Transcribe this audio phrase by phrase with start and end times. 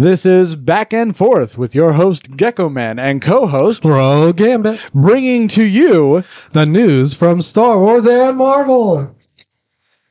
[0.00, 4.80] This is Back and Forth with your host Gecko Man and co-host Bro Gambit.
[4.94, 9.14] bringing to you The news from Star Wars and Marvel.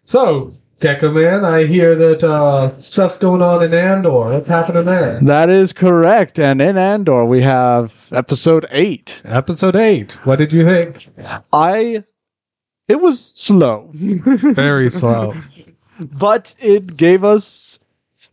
[0.04, 4.30] So, Gecko Man, I hear that uh, stuff's going on in Andor.
[4.30, 5.20] What's happening there?
[5.22, 6.38] That is correct.
[6.38, 9.24] And in Andor we have episode 8.
[9.26, 10.12] Episode 8.
[10.24, 11.10] What did you think?
[11.52, 12.04] I
[12.88, 15.34] it was slow, Very slow.
[16.00, 17.80] but it gave us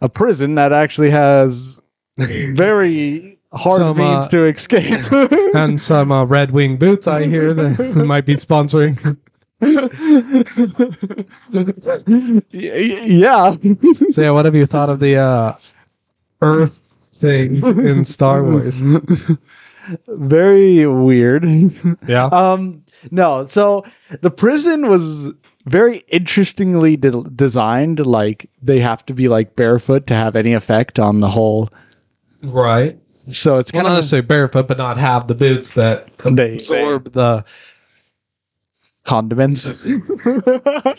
[0.01, 1.81] a prison that actually has
[2.19, 5.13] very hard Some, means uh, to escape.
[5.55, 9.17] and some uh, Red Wing boots I hear that might be sponsoring.
[12.51, 13.57] Yeah.
[14.11, 15.57] So, yeah, what have you thought of the uh,
[16.43, 16.79] Earth
[17.15, 18.83] thing in Star Wars?
[20.09, 21.45] very weird.
[22.07, 22.27] Yeah.
[22.27, 23.85] Um, no, so
[24.21, 25.31] the prison was
[25.67, 28.05] very interestingly de- designed.
[28.05, 31.69] Like they have to be like barefoot to have any effect on the whole.
[32.43, 32.99] Right.
[33.33, 36.55] So it's Well, kind not of necessarily barefoot, but not have the boots that They-
[36.55, 37.45] absorb the
[39.05, 39.63] condiments.
[39.63, 40.99] stuff.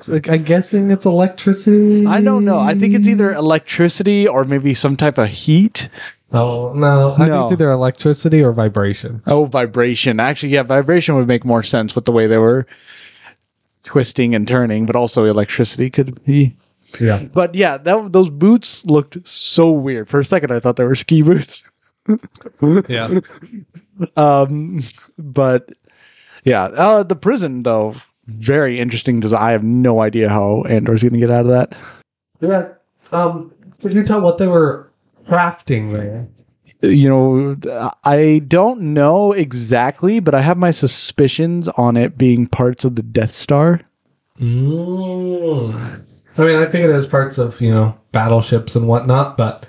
[0.08, 2.04] Like, I'm guessing it's electricity.
[2.04, 2.58] I don't know.
[2.58, 5.88] I think it's either electricity or maybe some type of heat.
[6.32, 7.44] Oh no, I think No.
[7.44, 9.22] it's either electricity or vibration.
[9.28, 10.18] Oh, vibration.
[10.18, 12.66] Actually, yeah, vibration would make more sense with the way they were
[13.86, 16.54] twisting and turning, but also electricity could be.
[17.00, 17.22] Yeah.
[17.22, 20.08] But yeah, that, those boots looked so weird.
[20.08, 21.68] For a second, I thought they were ski boots.
[22.88, 23.18] Yeah.
[24.16, 24.80] Um,
[25.18, 25.70] but
[26.44, 29.18] yeah, uh, the prison though, very interesting.
[29.18, 29.42] Design.
[29.42, 31.72] I have no idea how Andor's going to get out of that.
[32.40, 32.68] Yeah.
[33.10, 33.52] Um.
[33.80, 34.92] Could you tell what they were
[35.26, 36.28] crafting there?
[36.88, 42.84] You know, I don't know exactly, but I have my suspicions on it being parts
[42.84, 43.80] of the Death Star.
[44.38, 46.02] Mm.
[46.38, 49.66] I mean, I figured it was parts of you know battleships and whatnot, but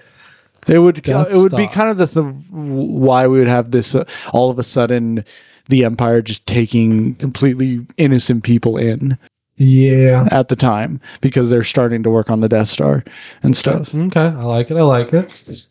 [0.68, 3.96] It would Death it would be kind of the th- why we would have this
[3.96, 5.24] uh, all of a sudden
[5.70, 9.18] the Empire just taking completely innocent people in
[9.58, 10.28] yeah.
[10.32, 13.04] at the time because they're starting to work on the Death Star
[13.44, 13.94] and stuff.
[13.94, 14.78] Okay, I like it.
[14.78, 15.68] I like it.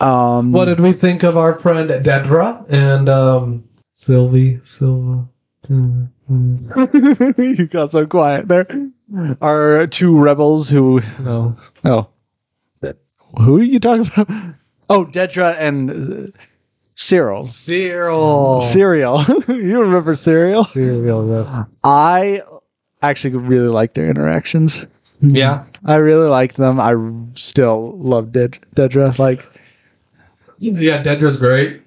[0.00, 5.26] Um, What did we think of our friend Dedra and um Sylvie Silva?
[6.30, 8.66] You got so quiet there.
[9.40, 11.56] Are two rebels who No.
[11.84, 12.08] oh
[13.38, 14.28] who are you talking about?
[14.88, 16.30] Oh, Dedra and uh,
[16.96, 17.46] Syril.
[17.46, 18.60] Syril.
[18.60, 19.22] Cereal.
[19.48, 20.64] you remember Cereal?
[20.64, 21.66] Syril, yes.
[21.84, 22.42] I
[23.02, 24.86] actually really like their interactions.
[25.20, 25.64] Yeah.
[25.84, 26.80] I really like them.
[26.80, 26.94] I
[27.36, 29.16] still love Ded- Dedra.
[29.18, 29.46] Like,
[30.60, 31.82] Yeah, Dedra's great.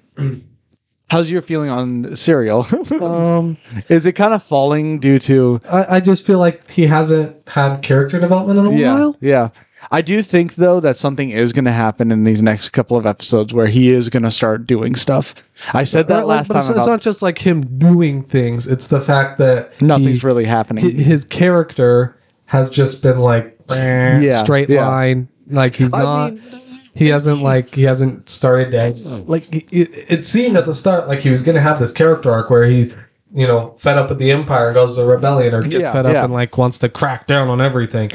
[1.08, 2.66] how's your feeling on Cereal?
[3.00, 3.56] Um,
[3.88, 7.78] Is it kind of falling due to I, I just feel like he hasn't had
[7.82, 9.16] character development in a yeah, while.
[9.20, 9.48] yeah.
[9.90, 13.04] I do think though that something is going to happen in these next couple of
[13.06, 15.34] episodes where he is going to start doing stuff.
[15.74, 16.70] I said that But- last but time.
[16.70, 20.46] It's, it's not just like him doing things; it's the fact that nothing's he- really
[20.46, 20.84] happening.
[20.84, 24.88] hi- his character has just been like Yeah, straight yeah.
[24.88, 25.28] line.
[25.50, 26.32] Like he's I not.
[26.32, 26.62] mean,
[26.94, 29.24] he hasn't like he hasn't started to oh.
[29.26, 32.50] like it, it seemed at the start like he was gonna have this character arc
[32.50, 32.94] where he's
[33.34, 36.06] you know fed up with the empire and goes to rebellion or get Yeah, fed
[36.06, 36.24] up yeah.
[36.24, 38.10] and like wants to crack down on everything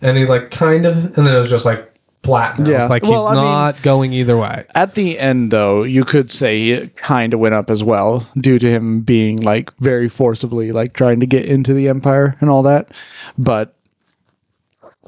[0.00, 1.88] and he like kind of and then it was just like
[2.22, 2.56] flat.
[2.66, 2.82] Yeah.
[2.82, 6.04] It's like Well, I he's mean- not going either way at the end though, you
[6.04, 10.08] could say it kind of went up as well due to him being like very
[10.08, 12.92] forcibly like trying to get into the empire and all that.
[13.36, 13.76] But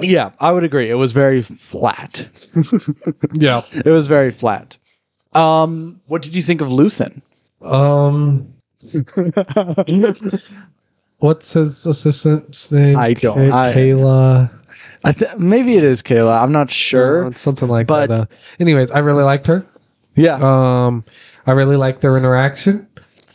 [0.00, 0.91] yeah, I would agree.
[0.91, 2.28] It was very flat.
[3.32, 4.77] yeah It was very flat.
[5.32, 7.22] Um, what did you think of Luthen?
[7.62, 8.53] um
[11.19, 14.50] what's his assistant's name I don't- Kay- I- Kayla
[15.06, 16.43] I th- maybe it is Kayla.
[16.43, 17.25] I'm not sure.
[17.25, 18.37] Uh, it's something like But- that though.
[18.60, 19.65] anyways I really liked her
[20.16, 21.04] Yeah, um
[21.47, 22.87] I really liked their interaction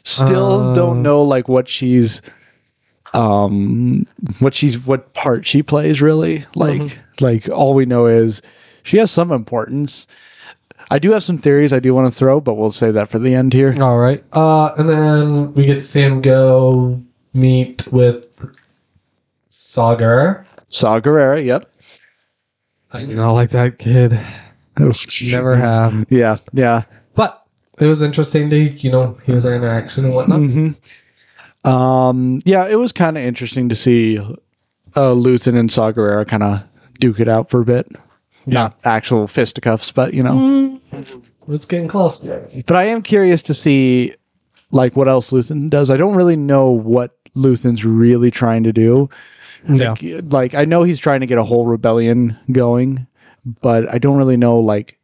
[0.03, 2.21] still um, don't know like what she's,
[3.13, 4.05] um,
[4.39, 6.45] what she's what part she plays really.
[6.55, 6.97] Like, Mhm.
[7.21, 8.41] like all we know is
[8.83, 10.07] she has some importance.
[10.91, 13.19] I do have some theories I do want to throw, but we'll save that for
[13.19, 13.75] the end here.
[13.81, 14.23] All right.
[14.33, 16.99] Uh, and then we get to see him go
[17.33, 18.25] meet with
[19.49, 20.45] Sagar.
[20.69, 21.69] Saw Gerrera, yep.
[22.91, 24.19] I do not like that kid.
[25.23, 26.05] Never have.
[26.09, 26.83] Yeah, yeah.
[27.15, 27.43] But
[27.79, 30.39] it was interesting to, you know, hear their interaction and whatnot.
[30.39, 30.69] hmm
[31.69, 36.63] Um, yeah, it was kind of interesting to see uh, Luthen and Saw kind of
[36.99, 37.87] duke it out for a bit.
[38.45, 40.79] Not actual fisticuffs, but you know.
[41.47, 42.19] It's getting close.
[42.19, 44.15] But I am curious to see
[44.71, 45.91] like what else Luthen does.
[45.91, 49.09] I don't really know what Luthen's really trying to do.
[49.67, 49.89] Yeah.
[49.89, 53.05] Like, like I know he's trying to get a whole rebellion going,
[53.61, 54.97] but I don't really know like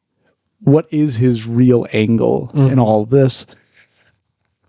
[0.62, 3.46] what is his real angle in all of this.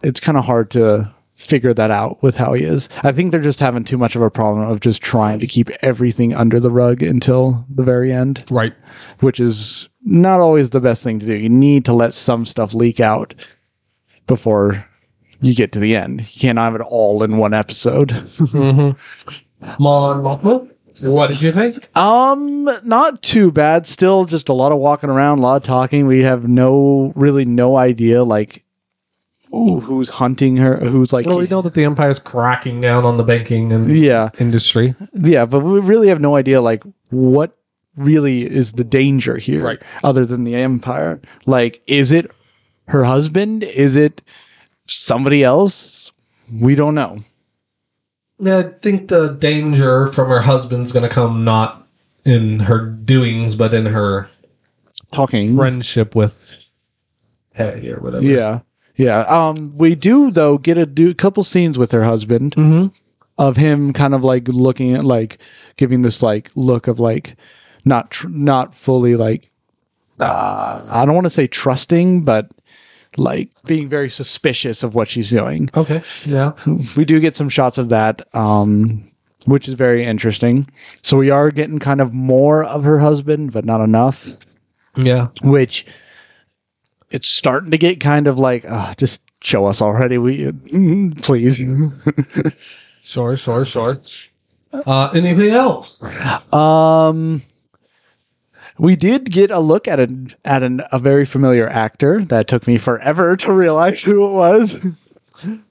[0.02, 2.88] It's kind of hard to figure that out with how he is.
[3.03, 5.71] I think they're just having too much of a problem of just trying to keep
[5.83, 8.73] everything under the rug until the very end, Right.
[9.21, 11.35] which is not always the best thing to do.
[11.35, 13.35] You need to let some stuff leak out
[14.27, 14.85] before
[15.41, 16.21] you get to the end.
[16.23, 18.11] You can't have it all in one episode.
[18.37, 19.83] Mm-hmm.
[19.83, 20.69] Mon Mothma,
[21.05, 21.88] what did you think?
[21.97, 23.87] Um, not too bad.
[23.87, 26.06] Still, just a lot of walking around, a lot of talking.
[26.06, 28.62] We have no, really, no idea like
[29.56, 33.17] ooh, who's hunting her, who's like, Well, we know that the Empire's cracking down on
[33.17, 34.94] the banking and yeah, industry.
[35.14, 37.56] yeah, but we really have no idea like what
[37.97, 39.82] really is the danger here, Right.
[40.05, 42.31] Other than the Empire, like, is it
[42.88, 43.64] her husband?
[43.64, 44.20] Is it
[44.87, 46.12] somebody else?
[46.61, 47.19] We don't know.
[48.38, 51.87] Yeah, I think the danger from her husband's going to come not
[52.26, 54.29] in her doings, but in her
[55.12, 56.43] Talking, friendship with
[57.55, 58.23] Hay or whatever.
[58.25, 58.61] yeah,
[58.96, 59.20] yeah.
[59.20, 62.54] Um, we do though get a do couple scenes with her husband.
[62.56, 62.88] Mm-hmm.
[63.38, 65.38] of him kind of like looking at like
[65.76, 67.37] giving this like look of like
[67.84, 69.50] not tr- not fully like
[70.19, 72.50] uh, I don't want to say trusting, but
[73.19, 75.70] like being very suspicious of what she's doing.
[75.75, 76.02] Okay.
[76.25, 76.52] Yeah.
[76.96, 79.10] We do get some shots of that, um,
[79.44, 80.69] which is very interesting.
[81.02, 84.28] So we are getting kind of more of her husband, but not enough.
[84.96, 85.28] Yeah.
[85.42, 85.87] Which
[87.16, 90.18] it's starting to get kind of like, uh, just show us already.
[90.18, 91.62] We mm, please.
[93.02, 93.36] Sure.
[93.36, 93.64] Sure.
[93.64, 93.98] Sure.
[94.72, 96.00] Uh, anything else?
[96.52, 97.42] Um,
[98.78, 102.66] we did get a look at an at an, a very familiar actor that took
[102.66, 104.76] me forever to realize who it was.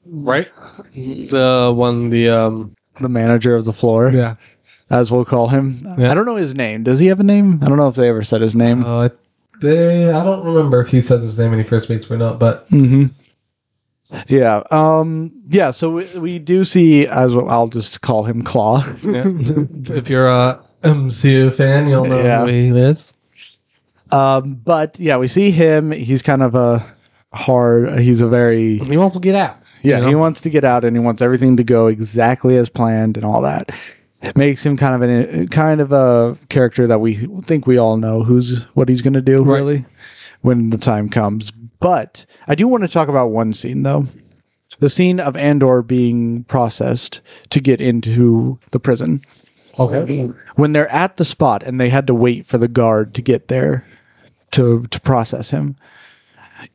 [0.06, 0.50] Right.
[0.94, 2.10] The one.
[2.10, 2.76] The um.
[3.02, 4.36] The manager of the floor, Yeah.
[4.90, 5.82] as we'll call him.
[5.98, 6.12] Yeah.
[6.12, 6.84] I don't know his name.
[6.84, 7.60] Does he have a name?
[7.62, 8.86] I don't know if they ever said his name.
[8.86, 9.10] Uh,
[9.62, 10.10] they.
[10.10, 12.40] I don't remember if he says his name when he first meets me or not,
[12.40, 13.06] but hmm
[14.28, 14.64] Yeah.
[14.72, 15.32] Um.
[15.50, 15.72] Yeah.
[15.72, 18.84] So we, we do see as well, I'll just call him Klaue.
[19.90, 19.96] yeah.
[19.96, 22.42] if you're a MCU fan, you'll know Yeah.
[22.42, 23.12] who he is.
[24.12, 24.56] Um.
[24.56, 25.92] But yeah, we see him.
[25.92, 26.86] He's kind of a
[27.34, 28.00] hard.
[28.00, 29.58] He's a very He won't get out.
[29.82, 30.10] Yeah, you know?
[30.10, 33.26] he wants to get out and he wants everything to go exactly as planned and
[33.26, 33.70] all that.
[34.26, 37.98] It makes him kind of an kind of a character that we think we all
[37.98, 39.56] know who's what he's going to do Right.
[39.60, 39.86] really
[40.42, 41.52] when the time comes.
[41.80, 44.06] But I do want to talk about one scene though.
[44.80, 49.22] The scene of Andor being processed to get into the prison.
[49.80, 50.30] Okay.
[50.56, 53.48] When they're at the spot and they had to wait for the guard to get
[53.48, 53.86] there
[54.52, 55.76] to to process him.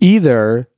[0.00, 0.68] Either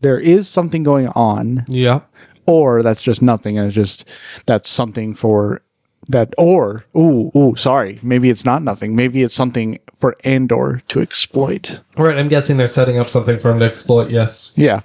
[0.00, 2.00] there is something going on Yeah.
[2.46, 4.04] or that's just nothing and it's just
[4.46, 5.62] that's something for
[6.08, 11.00] that or ooh ooh sorry maybe it's not nothing maybe it's something for andor to
[11.00, 12.16] exploit Right.
[12.16, 14.10] I'm guessing they're setting up something for him to exploit.
[14.10, 14.52] Yes.
[14.56, 14.80] yeah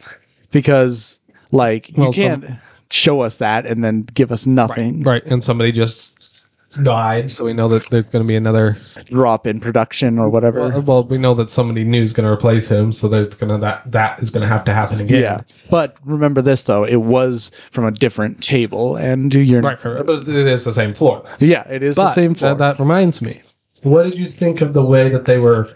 [0.52, 1.20] because
[1.52, 2.46] like Well, you can't
[2.90, 5.24] show us that and then give us nothing Right.
[5.26, 6.33] And somebody just
[6.82, 8.78] died, so we know that there's going to be another.
[9.06, 12.32] drop in production or whatever Well, well, we know that somebody new is going to
[12.32, 15.22] replace him, so there's going to that that is going to have to happen again.
[15.22, 19.78] yeah but remember this though it was from a different table and you're Right.
[19.82, 21.24] But it is the same floor.
[21.40, 22.56] yeah it is But the same floor.
[22.56, 23.42] That, that reminds me.
[23.84, 25.68] What did you think of the way that they were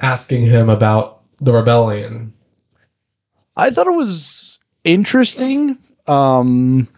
[0.00, 2.32] asking him about the rebellion?
[3.56, 5.78] I thought it was interesting.
[6.06, 6.88] Um,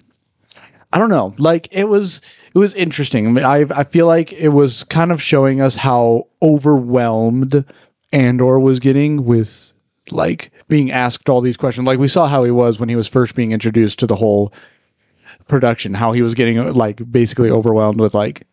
[0.92, 1.35] I don't know.
[1.38, 2.21] Like it was,
[2.55, 3.26] it was interesting.
[3.26, 7.64] I mean, I I feel like it was kind of showing us how overwhelmed
[8.12, 9.73] Andor was getting with
[10.11, 11.87] like being asked all these questions.
[11.87, 14.52] Like we saw how he was when he was first being introduced to the whole
[15.49, 15.95] production.
[15.95, 18.47] How he was getting like basically overwhelmed with like.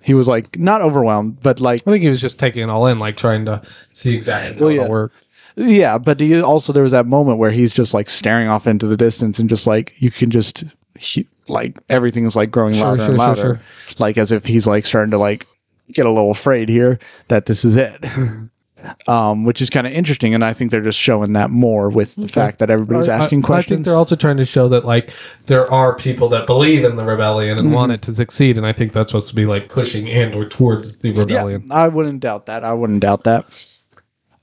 [0.00, 2.86] He was like not overwhelmed, but like I think he was just taking it all
[2.86, 3.60] in, like trying to
[3.92, 4.88] see exactly how Well, it yeah.
[4.88, 5.16] worked.
[5.56, 8.96] Yeah, but also there was that moment where he's just like staring off into the
[8.96, 10.62] distance and just like you can just
[10.98, 13.60] he, like everything is like growing Sure, louder sure, and louder, sure.
[13.98, 15.46] like as if he's like starting to like
[15.92, 18.04] get a little afraid here that this is it.
[19.08, 22.14] um, which is kind of interesting, and I think they're just showing that more with
[22.14, 23.76] the fact that everybody's I- asking I, I questions.
[23.78, 25.12] think they're also trying to show that like
[25.46, 28.72] there are people that believe in the rebellion and want it to succeed, and I
[28.72, 31.64] think that's supposed to be like pushing Andor towards the rebellion.
[31.68, 32.62] Yeah, I wouldn't doubt that.
[32.64, 33.46] I wouldn't doubt that.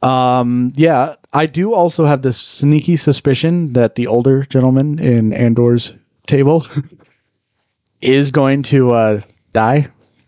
[0.01, 5.93] Um, yeah, I do also have this sneaky suspicion that the older gentleman in Andor's
[6.27, 6.65] table
[8.01, 9.21] is going to uh,
[9.53, 9.87] die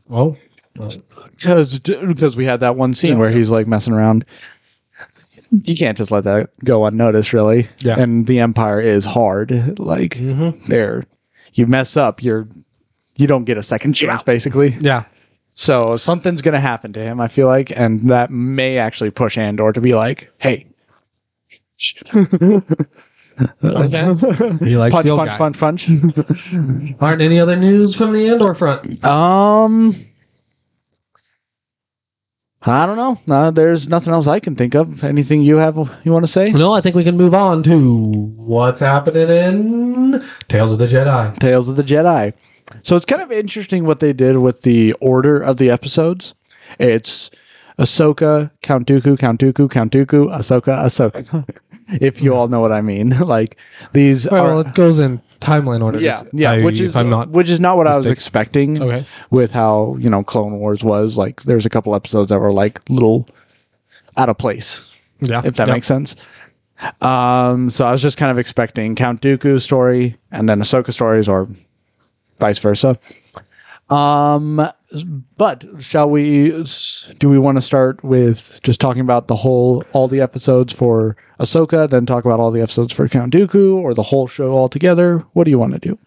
[0.09, 0.37] Oh,
[0.73, 4.25] because because we had that one scene where he's like messing around.
[5.51, 7.67] You can't just let that go unnoticed, really.
[7.79, 7.99] Yeah.
[7.99, 9.79] And the Empire is hard.
[9.79, 10.65] Like Mhm.
[10.67, 11.03] there,
[11.53, 12.47] you mess up, you're
[13.17, 14.77] you don't get a second chance, basically.
[14.79, 15.03] yeah.
[15.55, 19.71] So something's gonna happen to him, I feel like, and that may actually push Andor
[19.73, 20.67] to be like, hey.
[23.37, 25.37] He likes punch, the old punch, guy.
[25.37, 25.89] punch, punch,
[27.01, 29.03] Aren't any other news from the Andor front?
[29.05, 29.95] Um,
[32.63, 33.19] I don't know.
[33.33, 35.03] Uh, there's nothing else I can think of.
[35.03, 36.51] Anything you have you want to say?
[36.51, 41.37] No, I think we can move on to what's happening in Tales of the Jedi.
[41.37, 42.33] Tales of the Jedi.
[42.81, 46.33] So it's kind of interesting what they did with the order of the episodes.
[46.79, 47.29] It's
[47.79, 51.47] Ahsoka, Count Dooku, Count Dooku, Count Dooku, Ahsoka, Ahsoka.
[51.89, 53.57] if you all know what I mean, like
[53.93, 54.43] these right, are.
[54.47, 55.99] well, it goes in timeline order.
[55.99, 58.81] yeah, yeah, I- which is I'm not which is not what I was expecting.
[58.81, 59.05] okay.
[59.29, 61.17] with how you know Clone Wars was.
[61.17, 63.27] Like, there's a couple episodes that were like little
[64.17, 64.89] out of place,
[65.21, 65.75] Yeah, if that Yep.
[65.75, 66.15] makes sense.
[67.01, 71.27] Um, so I was just kind of expecting Count Dooku's story and then Ahsoka stories,
[71.27, 71.47] or
[72.39, 72.97] vice versa.
[73.89, 74.67] Um,
[75.37, 76.63] but shall we?
[77.19, 81.15] Do we want to start with just talking about the whole, all the episodes for
[81.39, 85.19] Ahsoka, then talk about all the episodes for Count Dooku, or the whole show altogether?
[85.33, 85.97] What do you want to do?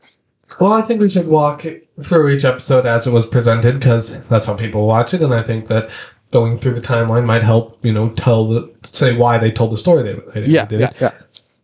[0.61, 1.65] Well, I think we should walk
[2.03, 5.43] through each episode as it was presented because that's how people watch it, and I
[5.43, 5.91] think that
[6.33, 9.77] going through the timeline might help, you know, tell the say why they told the
[9.77, 10.81] story they, they Yeah, did.
[10.81, 11.13] yeah, yeah.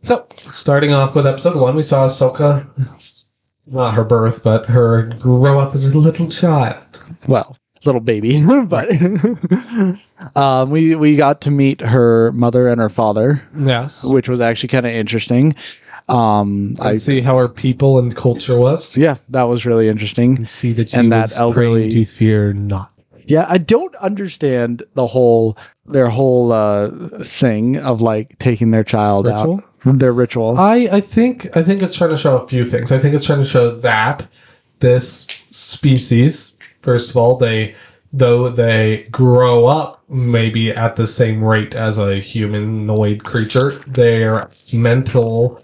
[0.03, 2.65] So, starting off with episode one, we saw Ahsoka,
[3.67, 7.03] not her birth, but her grow up as a little child.
[7.27, 8.89] well, little baby, but
[10.37, 14.05] um, we we got to meet her mother and her father, Yes.
[14.05, 15.55] which was actually kind of interesting.
[16.09, 18.97] Um, I see how her people and culture was.
[18.97, 20.47] yeah, that was really interesting.
[20.47, 22.93] See that And that elderly- to fear not.
[23.29, 25.59] Yeah, I don't understand the whole
[25.89, 26.91] their whole uh,
[27.23, 29.63] thing of like taking their child Ritual?
[29.85, 30.59] out, their ritual.
[30.59, 32.93] I, I think I think it's trying to show a few things.
[32.93, 34.27] I think it's trying to show that
[34.81, 37.75] this species, first of all, they
[38.13, 45.63] though they grow up maybe at the same rate as a humanoid creature, their mental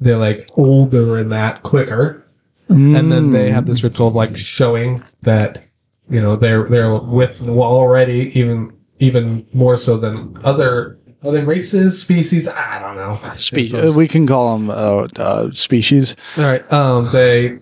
[0.00, 2.24] they're like older and that quicker.
[2.68, 5.64] And then they have this ritual of like showing that
[6.10, 12.46] you know they're they're with already even even more so than other other races species.
[12.48, 13.18] I don't know.
[13.36, 16.16] Spe- uh, we can call them uh, uh, species.
[16.36, 16.72] All right.
[16.72, 17.58] Um, they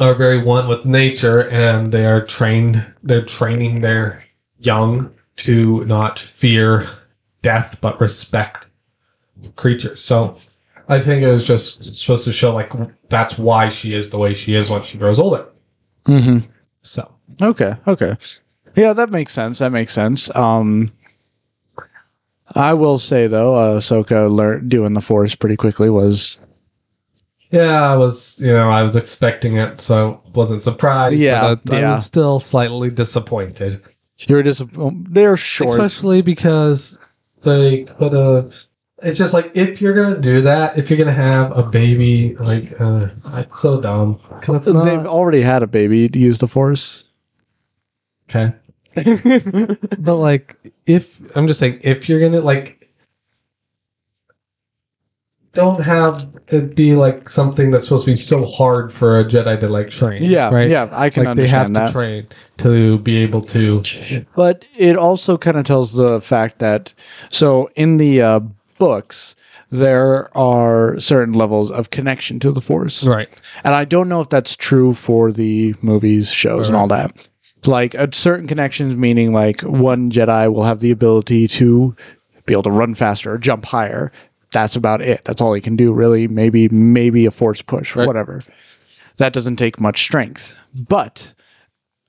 [0.00, 2.84] are very one with nature, and they are trained.
[3.02, 4.24] They're training their
[4.60, 6.86] young to not fear
[7.42, 8.66] death, but respect
[9.56, 10.00] creatures.
[10.00, 10.36] So,
[10.88, 12.72] I think it was just supposed to show like
[13.08, 15.46] that's why she is the way she is when she grows older.
[16.06, 16.38] Mm-hmm.
[16.82, 17.74] So, Okay.
[17.86, 18.16] Okay.
[18.74, 19.58] Yeah, that makes sense.
[19.58, 20.34] That makes sense.
[20.34, 20.92] Um,
[22.54, 26.40] I will say though, uh, Ahsoka learned doing the Force pretty quickly was
[27.52, 31.20] yeah, I was you know I was expecting it, so wasn't surprised.
[31.20, 31.94] Yeah, but I, I yeah.
[31.94, 33.82] was still slightly disappointed.
[34.20, 34.64] you were just
[35.10, 35.70] they're short.
[35.70, 36.98] Especially because
[37.42, 38.54] they could have.
[39.02, 42.80] It's just like if you're gonna do that, if you're gonna have a baby, like
[42.80, 44.18] uh, it's so dumb.
[44.48, 47.04] it's They've already had a baby to use the Force.
[48.30, 48.54] okay.
[49.98, 50.56] But like,
[50.86, 52.90] if I'm just saying, if you're gonna like,
[55.52, 59.60] don't have it be like something that's supposed to be so hard for a Jedi
[59.60, 60.22] to like train.
[60.22, 60.70] yeah, right.
[60.70, 62.26] yeah, I can Like they have understand to train
[62.58, 63.82] to be able to.
[64.34, 66.94] But it also kind of tells the fact that
[67.28, 68.40] so in the uh,
[68.78, 69.36] books
[69.70, 73.04] there are certain levels of connection to the Force.
[73.04, 73.40] Right.
[73.64, 77.26] And I don't know if that's true for the movies, shows, and all that.
[77.66, 81.94] Like a certain connections, meaning like one Jedi will have the ability to
[82.46, 84.10] be able to run faster or jump higher.
[84.50, 85.24] That's about it.
[85.24, 86.26] That's all he can do, really.
[86.28, 88.06] Maybe maybe a force push, Right.
[88.06, 88.42] whatever.
[89.18, 90.52] That doesn't take much strength.
[90.74, 91.32] But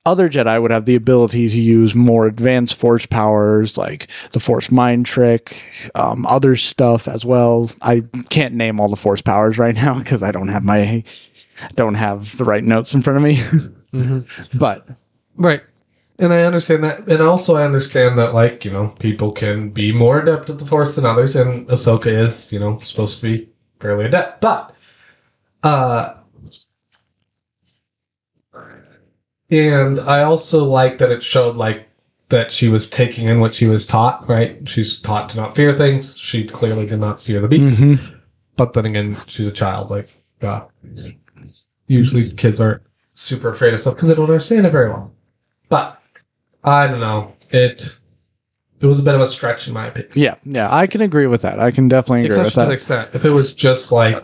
[0.06, 4.72] other Jedi would have the ability to use more advanced force powers, like the force
[4.72, 5.56] mind trick,
[5.96, 7.72] um, other stuff as well.
[7.82, 11.04] I can't name all the force powers right now because I don't have my
[11.76, 13.42] don't have the right notes in front of me.
[13.94, 14.58] Mm-hmm.
[14.58, 14.88] but
[15.36, 15.62] Right.
[16.20, 17.08] And I understand that.
[17.08, 20.66] And also, I understand that, like, you know, people can be more adept at the
[20.66, 23.50] Force than others, and Ahsoka is, you know, supposed to be
[23.80, 24.40] fairly adept.
[24.42, 24.76] But,
[25.64, 26.16] uh,
[29.50, 31.88] and I also like that it showed, like,
[32.30, 34.68] that she was taking in what she was taught, right?
[34.68, 36.18] She's taught to not fear things.
[36.18, 37.80] She clearly did not fear the beast.
[37.80, 38.00] Mhm.
[38.56, 39.90] But then again, she's a child.
[39.92, 40.10] Like,
[40.42, 40.62] uh,
[41.88, 42.82] usually kids aren't
[43.14, 45.14] super afraid of stuff because they don't understand it very well.
[45.74, 46.00] But
[46.64, 47.34] I don't know.
[47.50, 47.98] It
[48.80, 50.12] it was a bit of a stretch in my opinion.
[50.16, 51.60] yeah, yeah, I can agree with that.
[51.60, 52.74] I can definitely agree with Especially to that.
[52.74, 54.24] extent if it was just like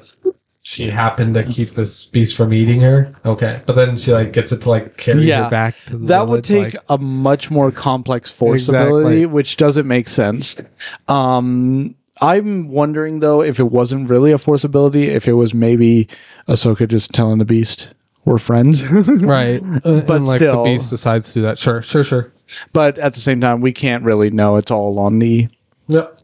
[0.62, 3.15] she happened to keep this beast from eating her.
[3.25, 5.46] Okay, but then she like gets it to like carry Yeah.
[5.46, 5.75] her back.
[5.88, 10.08] To the that would take like- a much more complex force ability, which doesn't make
[10.08, 10.62] sense.
[11.08, 16.08] Um, I'm wondering though if it wasn't really a force ability, if it was maybe
[16.48, 17.94] Ahsoka just telling the beast
[18.25, 18.85] we're friends.
[18.91, 21.57] right, Uh, But like still- the beast decides to do that.
[21.59, 22.31] Sure, sure, sure.
[22.73, 24.57] but at the same time, we can't really know.
[24.57, 25.47] It's all on the
[25.88, 26.19] Yep.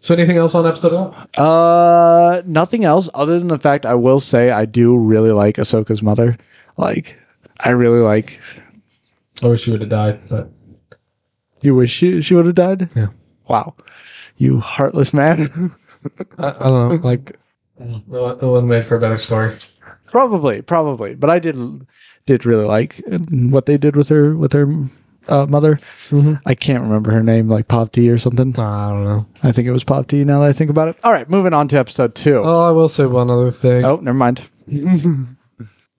[0.00, 1.28] So anything else on episode one?
[1.36, 6.00] Uh, nothing else other than the fact I will say I do really like Ahsoka's
[6.02, 6.36] mother.
[6.76, 7.18] Like,
[7.60, 8.40] I really like.
[9.42, 10.48] I wish she would have died, but
[11.60, 12.88] You wish she she would have died.
[12.94, 13.08] Yeah.
[13.48, 13.74] Wow,
[14.36, 15.74] you heartless man.
[16.38, 17.08] I, I don't know.
[17.08, 17.36] Like,
[17.80, 19.56] it would have made for a better story.
[20.10, 21.56] Probably, probably, but I did
[22.26, 24.66] did really like what they did with her with her
[25.28, 25.78] uh, mother.
[26.10, 26.40] Mhm.
[26.46, 28.58] I can't remember her name, like Pop T or something.
[28.58, 29.26] I don't know.
[29.42, 30.24] I think it was Pop T.
[30.24, 30.96] Now that I think about it.
[31.04, 32.38] All right, moving on to episode two.
[32.38, 33.84] Oh, I will say one other thing.
[33.84, 34.42] oh never mind.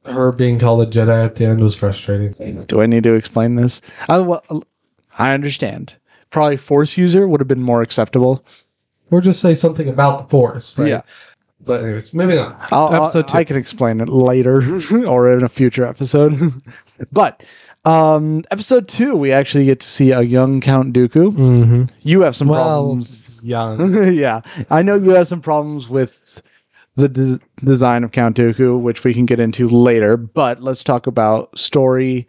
[0.06, 2.64] Her being called a Jedi at the end was frustrating.
[2.66, 3.82] Do I need to explain this?
[4.08, 4.42] I, well,
[5.20, 5.98] I understand.
[6.32, 8.46] Probably Force user would have been more acceptable.
[9.12, 10.88] Or just say something about the Force, right?
[10.88, 11.02] Yeah.
[11.66, 12.56] But anyways, moving on.
[12.72, 13.38] I'll, Episode I'll- two.
[13.38, 14.62] I can explain it later
[15.08, 16.40] or in a future episode.
[17.12, 17.44] but
[17.86, 21.32] um, episode two, we actually get to see a young Count Dooku.
[21.34, 21.84] Mm-hmm.
[22.02, 23.40] You have some Well, problems.
[23.44, 24.14] young.
[24.14, 26.42] yeah, I know you have some problems with
[26.96, 30.18] the des- design of Count Dooku, which we can get into later.
[30.18, 32.28] But let's talk about story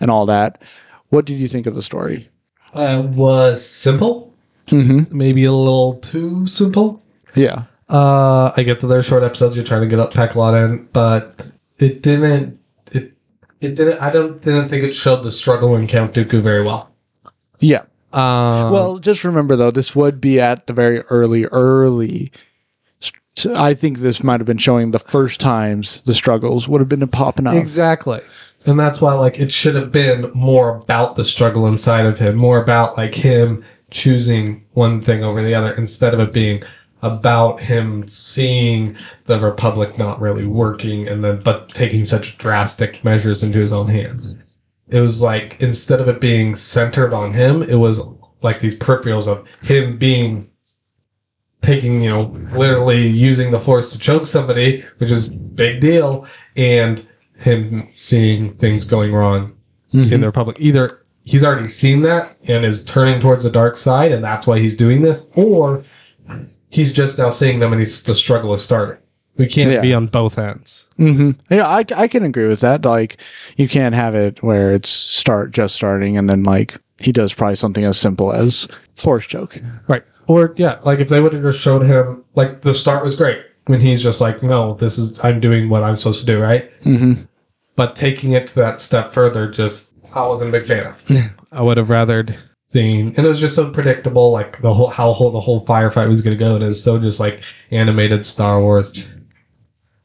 [0.00, 0.62] and all that.
[1.10, 2.28] What did you think of the story?
[2.74, 4.34] Uh, was simple,
[4.66, 5.16] Mm-hmm.
[5.16, 7.02] maybe a little too simple.
[7.34, 7.62] Yeah.
[7.88, 9.56] Uh, I get that they're short episodes.
[9.56, 12.58] You're trying to get up, pack a lot in, but it didn't.
[12.92, 13.14] It
[13.60, 13.98] it didn't.
[14.00, 16.90] I don't didn't think it showed the struggle in Count Dooku very well.
[17.60, 17.82] Yeah.
[18.12, 22.32] Um, Well, just remember though, this would be at the very early, early.
[23.54, 27.06] I think this might have been showing the first times the struggles would have been
[27.08, 27.54] popping up.
[27.54, 28.20] Exactly.
[28.66, 32.34] And that's why like it should have been more about the struggle inside of him,
[32.34, 36.62] more about like him choosing one thing over the other instead of it being
[37.02, 43.42] about him seeing the republic not really working and then but taking such drastic measures
[43.42, 44.36] into his own hands.
[44.88, 48.00] It was like instead of it being centered on him, it was
[48.42, 50.48] like these peripherals of him being
[51.62, 57.06] taking, you know, literally using the force to choke somebody, which is big deal, and
[57.36, 59.52] him seeing things going wrong
[59.92, 60.12] Mhm.
[60.12, 60.56] in the Republic.
[60.60, 64.58] Either he's already seen that and is turning towards the dark side, and that's why
[64.58, 65.82] he's doing this, or
[66.70, 68.96] he's just now seeing them and he's the struggle is starting.
[69.36, 69.80] We can't Yeah.
[69.80, 70.86] be on both ends.
[70.96, 72.84] hmm Yeah, I, I can agree with that.
[72.84, 73.18] Like,
[73.56, 77.54] you can't have it where it's start just starting and then like he does probably
[77.56, 79.60] something as simple as force choke.
[79.86, 80.02] Right.
[80.26, 83.42] Or yeah, like if they would have just showed him like the start was great
[83.66, 86.70] when he's just like, no, this is I'm doing what I'm supposed to do, right?
[86.82, 87.14] hmm
[87.76, 91.30] But taking it to that step further, just I wasn't a big fan of.
[91.52, 92.36] I would have rathered
[92.68, 96.08] seen, and it was just so predictable, like the whole how whole the whole firefight
[96.08, 96.54] was going to go.
[96.54, 99.06] And it was so just like animated Star Wars.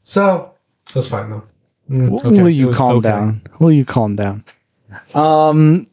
[0.02, 0.52] So
[0.88, 1.44] it was fine though.
[1.90, 3.08] Mm, okay, Will you calm okay.
[3.10, 3.42] down?
[3.60, 4.44] Will you calm down?
[5.14, 5.86] Um.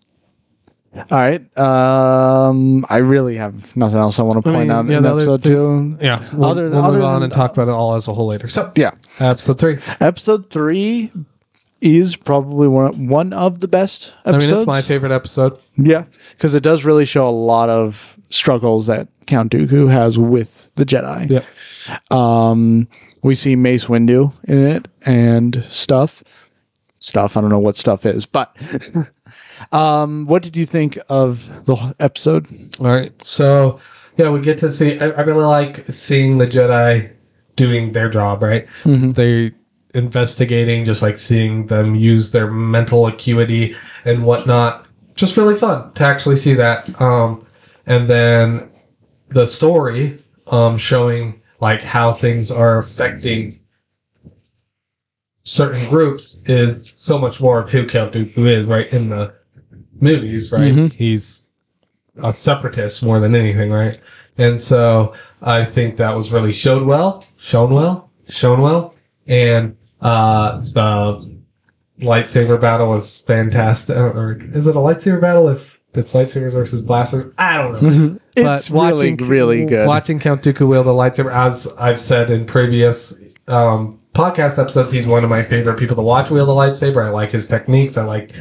[0.94, 1.58] All right.
[1.58, 2.86] Um.
[2.90, 5.44] I really have nothing else I want to I point mean, out yeah, in episode
[5.44, 5.98] thing- two.
[6.06, 8.14] Yeah, we'll, Other- we'll other move on than- and talk about it all as a
[8.14, 8.48] whole later.
[8.48, 8.92] So Yeah.
[9.20, 9.80] episode three.
[10.00, 11.12] Episode three
[11.82, 15.58] is probably one one of the best I mean, it's my favorite episode.
[15.78, 20.74] Yeah, because it does really show a lot of struggles that Count Dooku has with
[20.76, 21.30] the Jedi.
[21.30, 22.12] Yep.
[22.12, 22.88] Um,
[23.24, 26.24] we see Mace Windu in it and stuff.
[27.00, 27.36] Stuff.
[27.36, 28.56] I don't know what stuff is, but
[29.72, 32.48] um, what did you think of the episode?
[32.80, 33.12] All right.
[33.24, 33.80] So,
[34.18, 35.00] yeah, we get to see.
[35.00, 37.12] I, I really like seeing the Jedi
[37.56, 38.68] doing their job, right?
[38.84, 39.16] Mhm.
[39.16, 39.52] They
[39.94, 43.76] investigating, just like seeing them use their mental acuity
[44.06, 44.88] and whatnot.
[45.16, 47.00] Just really fun to actually see that.
[47.02, 47.46] Um,
[47.86, 48.72] and then
[49.30, 53.60] the story um, showing like how things are affecting
[55.44, 58.92] certain groups is so much more of who Dooku is, right?
[58.92, 59.34] In the
[60.00, 60.74] movies, right?
[60.74, 60.92] Mhm.
[60.92, 61.44] He's
[62.24, 64.00] a separatist more than anything, right?
[64.38, 68.96] And so I think that was really showed well, shown well, shown well,
[69.28, 71.40] and uh, the
[72.02, 73.96] lightsaber battle was fantastic.
[73.96, 77.34] Or is it a lightsaber battle if it's lightsabers versus blasters?
[77.38, 78.18] I don't know.
[78.34, 79.86] It's really, really good.
[79.86, 85.06] Watching Count Dooku wield a lightsaber, as I've said in previous um, podcast episodes, he's
[85.06, 87.06] one of my favorite people to watch wield a lightsaber.
[87.06, 87.98] I like his techniques.
[87.98, 88.34] I like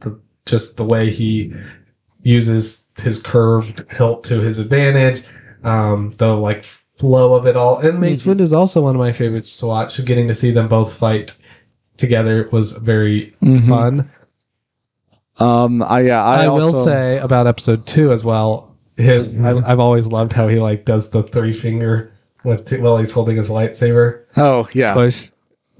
[0.00, 1.54] the, just the way he
[2.24, 5.24] uses his curved hilt to his advantage.
[5.64, 6.66] Um, the like
[6.98, 7.78] flow of it all.
[7.78, 10.02] And Mace Windu is also one of my favorites to watch.
[10.04, 11.36] Getting to see them both fight
[11.96, 13.68] together was very Mhm.
[13.68, 14.10] fun.
[15.38, 18.74] Um, I yeah, I, I, also, will say about episode two as well.
[18.96, 22.10] His, I, I've always loved how he like does the three finger
[22.44, 24.94] with while he's holding his lightsaber Oh yeah.
[24.94, 25.28] push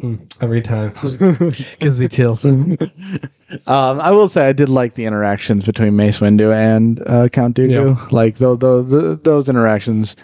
[0.02, 0.92] Mm, every time.
[1.80, 2.44] Gives me chills.
[3.66, 7.56] um, I will say I did like the interactions between Mace Windu and uh, Count
[7.56, 8.10] Dooku.
[8.12, 10.16] Like though the, those interactions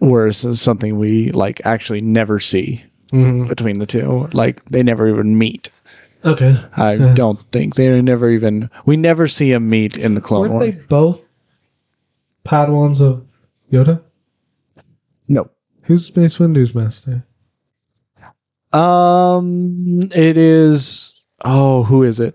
[0.00, 3.48] were something we like actually never see Mhm.
[3.48, 4.28] between the two.
[4.32, 5.70] Like they never even meet.
[6.24, 6.62] Okay.
[6.76, 7.14] I Yeah.
[7.14, 8.68] don't think they never even.
[8.86, 10.74] We never see them meet in the Clone Wars.
[10.76, 11.24] they both
[12.44, 13.24] Padawans of
[13.72, 14.00] Yoda?
[15.28, 15.48] No.
[15.82, 17.24] Who's Mace Windu's master?
[18.72, 21.14] Um, it is.
[21.44, 22.34] Oh, who is it?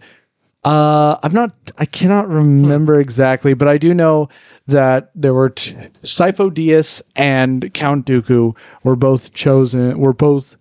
[0.63, 1.53] Uh, I'm not.
[1.77, 4.29] I cannot remember exactly, but I do know
[4.67, 9.99] that there were t- Sifo Dyas and Count Dooku were both chosen.
[9.99, 10.55] Were both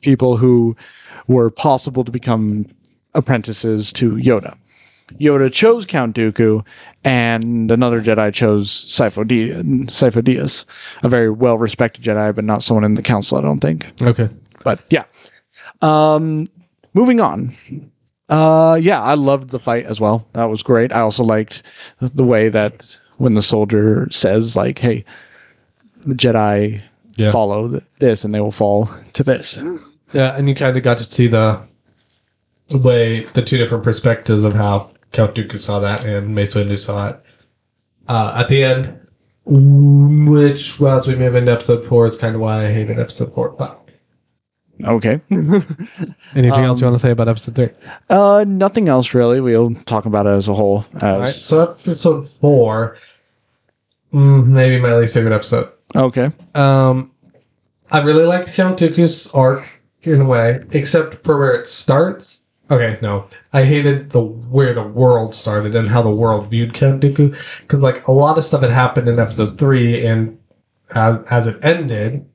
[0.00, 0.74] people who
[1.26, 2.66] were possible to become
[3.14, 4.56] apprentices to Yoda.
[5.20, 6.64] Yoda chose Count Dooku,
[7.04, 10.64] and another Jedi chose Sifo, Sifo Dyas,
[11.02, 13.38] a very well respected Jedi, but not someone in the Council.
[13.38, 13.86] I don't think.
[14.02, 14.28] Okay.
[14.64, 15.04] But yeah.
[15.82, 16.48] Um
[16.94, 17.52] moving on.
[18.28, 20.26] Uh yeah, I loved the fight as well.
[20.34, 20.92] That was great.
[20.92, 21.62] I also liked
[22.00, 25.04] the way that when the soldier says like, "Hey,
[26.06, 26.80] the Jedi
[27.16, 27.30] Yeah.
[27.32, 29.62] follow this and they will fall to this."
[30.12, 31.58] Yeah, and you kind of got to see the
[32.68, 36.78] the way the two different perspectives of how Count Dooku saw that and Mace Windu
[36.78, 37.20] saw it.
[38.08, 38.94] Uh, at the end,
[39.46, 43.32] which, well, as we move into episode four, is kind of why I hated episode
[43.34, 43.50] four.
[43.50, 43.77] But
[44.84, 45.20] Okay.
[45.30, 47.70] anything else you want to say about episode three?
[48.10, 49.40] uh nothing else really.
[49.40, 52.96] We'll talk about it as a whole as All right, so episode four,
[54.12, 55.72] mm, maybe my least favorite episode.
[55.94, 56.30] Okay.
[56.54, 57.12] Um,
[57.90, 59.64] I really liked Count Dooku's arc
[60.02, 62.42] in a way, except for where it starts.
[62.70, 67.02] Okay, no, I hated the where the world started and how the world viewed Count
[67.02, 70.38] Dooku because like a lot of stuff had happened in episode three, and
[70.94, 72.28] as as it ended,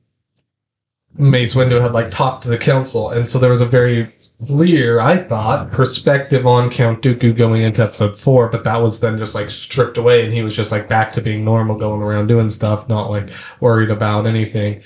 [1.16, 4.12] Mace Windu had like talked to the council, and so there was a very
[4.46, 9.16] clear, I thought, perspective on Count Dooku going into episode four, but that was then
[9.16, 12.26] just like stripped away, and he was just like back to being normal, going around
[12.26, 14.82] doing stuff, not like worried about anything.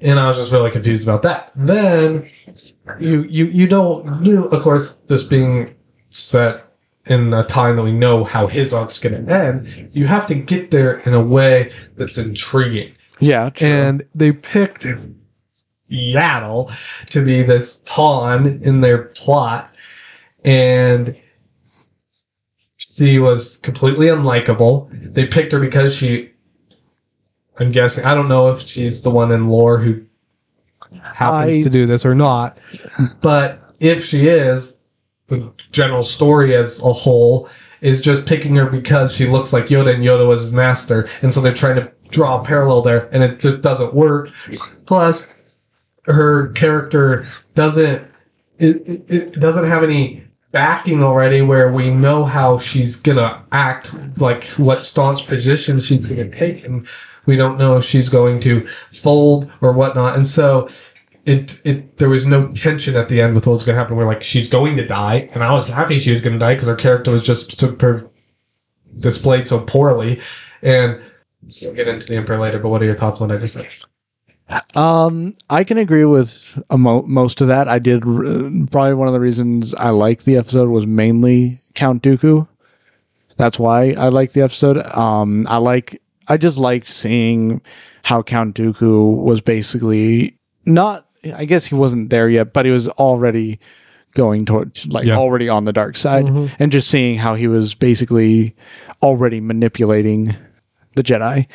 [0.00, 1.50] And I was just really confused about that.
[1.56, 2.28] Then
[3.00, 5.74] you you you know you of course this being
[6.10, 6.68] set
[7.06, 10.34] in a time that we know how his arc's going to end, you have to
[10.34, 12.92] get there in a way that's intriguing.
[13.18, 13.50] Yeah.
[13.50, 13.66] True.
[13.66, 14.86] And they picked
[15.90, 16.72] Yaddle
[17.10, 19.74] to be this pawn in their plot.
[20.44, 21.16] And
[22.76, 24.88] she was completely unlikable.
[25.14, 26.30] They picked her because she,
[27.58, 30.04] I'm guessing, I don't know if she's the one in lore who
[31.02, 32.58] happens I- to do this or not.
[33.20, 34.76] But if she is,
[35.28, 37.48] the general story as a whole
[37.80, 41.08] is just picking her because she looks like Yoda and Yoda was his master.
[41.22, 44.30] And so they're trying to draw a parallel there and it just doesn't work.
[44.86, 45.32] Plus,
[46.08, 48.06] her character doesn't
[48.58, 54.44] it, it, doesn't have any backing already where we know how she's gonna act like
[54.56, 56.88] what staunch position she's gonna take and
[57.26, 60.16] we don't know if she's going to fold or whatnot.
[60.16, 60.68] And so
[61.26, 64.06] it it there was no tension at the end with what was gonna happen we're
[64.06, 66.74] like she's going to die and i was happy she was gonna die because her
[66.74, 68.08] character was just super
[68.98, 70.20] displayed so poorly.
[70.62, 71.00] And
[71.62, 73.54] we'll get into the emperor later but what are your thoughts on what i just
[73.54, 73.68] said
[74.74, 77.68] Um, I can agree with uh, mo- most of that.
[77.68, 78.22] I did r-
[78.70, 82.48] probably one of the reasons I liked the episode was mainly Count Dooku.
[83.36, 84.78] That's why I like the episode.
[84.96, 87.60] Um, I like I just liked seeing
[88.04, 91.06] how Count Dooku was basically not.
[91.34, 93.58] I guess he wasn't there yet, but he was already
[94.14, 95.16] going towards like Yeah.
[95.18, 96.50] already on the dark side, Mhm.
[96.58, 98.54] and just seeing how he was basically
[99.02, 100.34] already manipulating
[100.96, 101.46] the Jedi.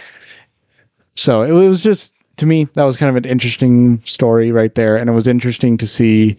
[1.15, 4.97] So it was just to me that was kind of an interesting story right there,
[4.97, 6.35] and it was interesting to see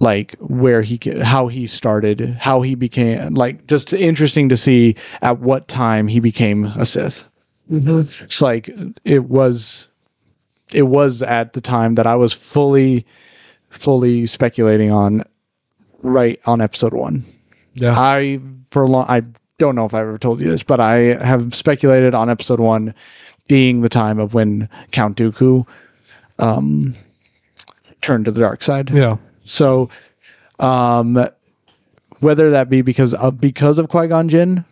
[0.00, 5.40] like where he how he started, how he became like just interesting to see at
[5.40, 7.24] what time he became a Sith.
[7.70, 8.24] Mm-hmm.
[8.24, 8.70] It's like
[9.04, 9.88] it was
[10.72, 13.06] it was at the time that I was fully
[13.70, 15.24] fully speculating on
[16.02, 17.24] right on episode 1.
[17.74, 18.38] yeah I
[18.70, 19.22] for a long I
[19.58, 22.92] don't know if I ever told you this, but I have speculated on episode one
[23.48, 25.66] being the time of when Count Dooku
[26.38, 26.94] um,
[28.00, 28.90] turned to the dark side.
[28.90, 29.88] yeah So,
[30.58, 31.28] um,
[32.20, 34.64] whether that be because of because of Qui Gon Jinn,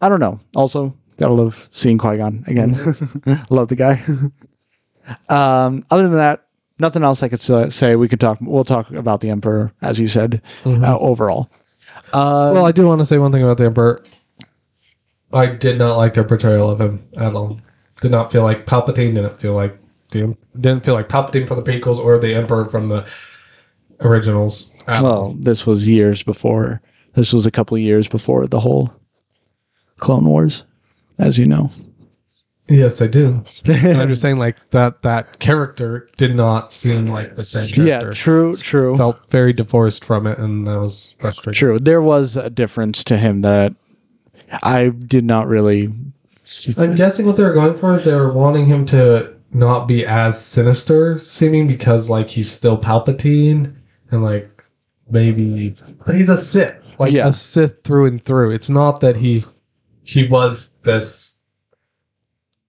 [0.00, 0.40] I don't know.
[0.54, 2.72] Also, Gotta love seeing Qui Gon again.
[3.50, 4.02] love the guy.
[5.28, 6.46] um, other than that,
[6.78, 7.96] nothing else I could sa- say.
[7.96, 8.38] We could talk.
[8.40, 11.48] We'll talk about the Emperor, as you said, uh, overall.
[12.12, 14.02] Uh, Well, I do want to say one thing about the Emperor.
[15.32, 17.60] I did not like their portrayal of him at all.
[18.00, 19.14] Did not feel like Palpatine.
[19.14, 19.78] Didn't feel like
[20.10, 23.06] the didn't feel like Palpatine from the prequels or the Emperor from the
[24.00, 24.70] originals.
[24.86, 25.02] at all.
[25.04, 26.80] well, this was years before.
[27.14, 28.92] This was a couple of years before the whole
[30.00, 30.64] Clone Wars,
[31.18, 31.70] as you know.
[32.68, 33.42] yes, I do.
[33.66, 38.12] I'm just saying, like that that character did not seem like the same yeah, character.
[38.12, 38.96] true, true.
[38.96, 41.58] Felt very divorced from it, and that was frustrating.
[41.58, 41.78] True.
[41.78, 43.74] There was a difference to him that
[44.62, 45.92] I did not really.
[46.78, 50.04] I'm guessing what they were going for is they were wanting him to not be
[50.06, 53.74] as sinister seeming because like he's still Palpatine
[54.10, 54.64] and like
[55.10, 56.96] maybe but he's a Sith.
[57.00, 57.28] Like Yeah.
[57.28, 58.50] a Sith through and through.
[58.52, 59.44] It's not that he
[60.04, 61.38] he was this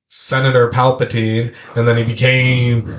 [0.09, 2.89] Senator Palpatine and then he became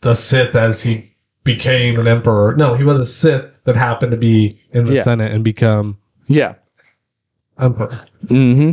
[0.00, 2.54] the Sith as he became an emperor.
[2.56, 5.02] No, he was a Sith that happened to be in the Yeah.
[5.02, 6.54] Senate and become Yeah.
[7.58, 8.06] emperor.
[8.28, 8.72] hmm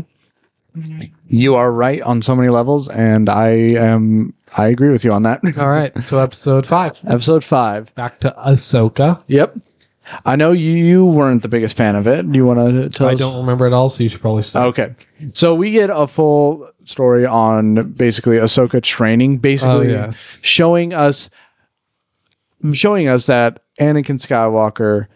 [0.77, 1.03] Mm-hmm.
[1.29, 4.33] You are right on so many levels, and I am.
[4.57, 5.41] I agree with you on that.
[5.57, 6.93] All right, so episode five.
[7.07, 7.93] Episode five.
[7.95, 9.21] Back to Ahsoka.
[9.27, 9.57] Yep.
[10.25, 12.31] I know you weren't the biggest fan of it.
[12.31, 13.19] Do you want to tell I us?
[13.19, 14.67] don't remember it all, so you should probably stop.
[14.67, 14.95] Okay.
[15.33, 20.39] So we get a full story on basically Ahsoka training, basically Oh, yes.
[20.43, 21.29] showing us
[22.71, 25.07] showing us that Anakin Skywalker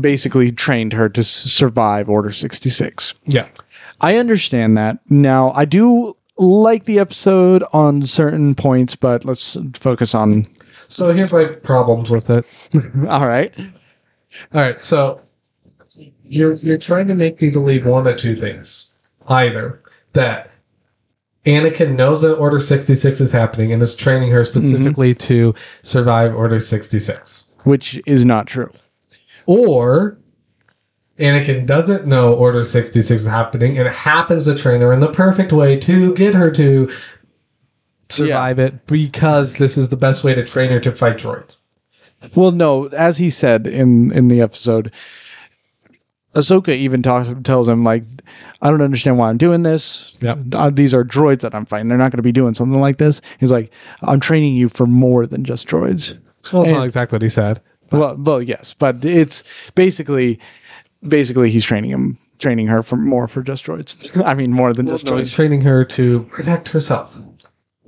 [0.00, 3.14] basically trained her to s- survive Order 66.
[3.24, 3.48] Yeah.
[4.02, 4.98] I understand that.
[5.08, 10.46] Now, I do like the episode on certain points, but let's focus on
[10.88, 12.46] So here's my problems with it.
[13.08, 13.52] All right.
[14.54, 15.20] All right, so
[16.24, 18.94] you're you're trying to make me believe one of two things.
[19.28, 19.80] Either
[20.14, 20.50] that
[21.46, 25.26] Anakin knows that Order 66 is happening and is training her specifically mm-hmm.
[25.26, 27.52] to survive Order 66.
[27.64, 28.72] Which is not true.
[29.46, 30.16] Or
[31.22, 35.12] Anakin doesn't know Order 66 is happening and it happens to train her in the
[35.12, 36.90] perfect way to get her to
[38.10, 41.58] survive it because this is the best way to train her to fight droids.
[42.34, 44.92] Well, no, as he said in in the episode,
[46.34, 48.04] Ahsoka even talks tells him like,
[48.60, 50.16] "I don't understand why I'm doing this.
[50.20, 50.38] Yep.
[50.52, 51.88] Uh, these are droids that I'm fighting.
[51.88, 53.70] They're not going to be doing something like this." He's like,
[54.02, 56.16] "I'm training you for more than just droids."
[56.52, 57.60] Well, it's And- not exactly what he said.
[57.90, 60.38] Well, well, yes, but it's basically
[61.06, 63.94] basically he's training him, training her for more for just droids.
[64.24, 67.14] I mean, more than just no, he's training her to protect herself.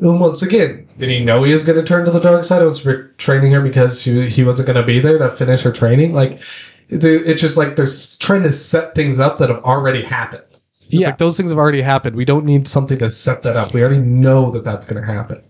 [0.01, 2.63] And once again, did he know he was going to turn to the dark side?
[2.63, 5.71] Was for training her because she, he wasn't going to be there to finish her
[5.73, 6.13] training?
[6.13, 6.41] Like,
[6.89, 7.87] it's just like they're
[8.19, 10.43] trying to set things up that have already happened.
[10.81, 11.07] It's Yeah.
[11.07, 12.17] like those things have already happened.
[12.17, 13.73] We don't need something to set that up.
[13.73, 15.41] We already know that that's going to happen.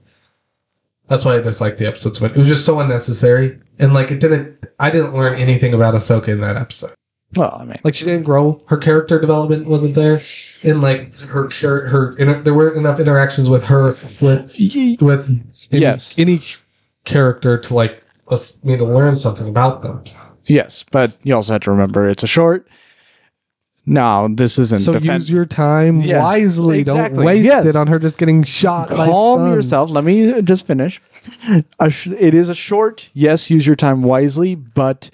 [1.08, 2.32] That's why I disliked the episode so much.
[2.32, 4.64] It was just so unnecessary, and like it didn't.
[4.78, 6.92] I didn't learn anything about Ahsoka in that episode.
[7.36, 8.62] Well, I mean, Like she didn't grow.
[8.66, 10.20] Her character development wasn't there,
[10.62, 14.54] and like her her inter- there weren't enough interactions with her with
[15.00, 15.28] with
[15.70, 16.14] any, Yes.
[16.18, 16.42] any
[17.04, 20.02] character to like us me to learn something about them.
[20.46, 22.66] yes, but you also have to remember it's a short.
[23.86, 24.78] No, this isn't.
[24.80, 26.78] So defen- use your time Yeah, wisely.
[26.80, 27.16] exactly.
[27.16, 27.66] Don't waste Yes.
[27.66, 28.88] it on her just getting shot.
[28.88, 29.90] calm yourself.
[29.90, 31.02] Let me just finish.
[31.90, 33.10] Sh- it is a short.
[33.12, 35.10] Yes, use your time wisely, but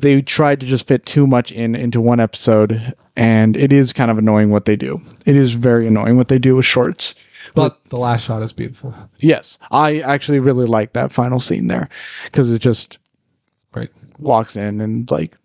[0.00, 4.10] they tried to just fit too much in into one episode, and it is kind
[4.10, 5.00] of annoying what they do.
[5.26, 7.14] It is very annoying what they do with shorts.
[7.54, 8.94] But the last shot is beautiful.
[9.18, 11.88] Yes, I actually really like that final scene there
[12.24, 12.98] because it just
[13.74, 13.90] Right.
[14.18, 15.36] walks in and like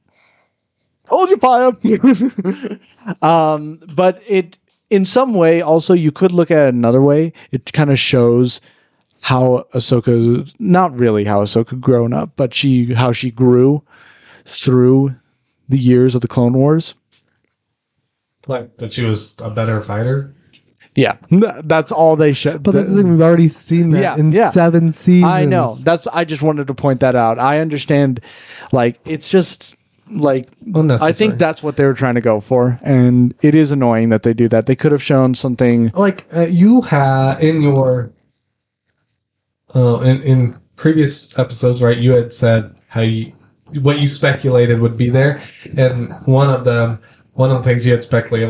[1.07, 1.71] told you fire
[3.21, 4.57] um but it
[4.89, 8.61] in some way also you could look at it another way it kind of shows
[9.19, 13.83] how ahsoka not really how ahsoka grown up but she how she grew
[14.45, 15.15] through
[15.69, 16.93] the years of the clone wars
[18.47, 20.33] Like that she was a better fighter.
[20.95, 21.15] yeah
[21.63, 24.49] that's all they show But that's the thing, we've already seen that Yeah, in yeah.
[24.49, 25.31] seven seasons.
[25.31, 25.75] I know.
[25.81, 27.39] That's I just wanted to point that out.
[27.39, 28.19] I understand
[28.71, 29.75] like it's just
[30.11, 30.49] like
[31.01, 34.23] I think that's what they were trying to go for and it is annoying that
[34.23, 34.65] they do that.
[34.65, 38.11] They could have shown something like uh, you had in your
[39.73, 41.97] uh, in in previous episodes, right?
[41.97, 43.31] You had said how you
[43.81, 45.43] what you speculated would be there,
[45.77, 46.99] and one of them,
[47.33, 48.49] one of the things you had speculated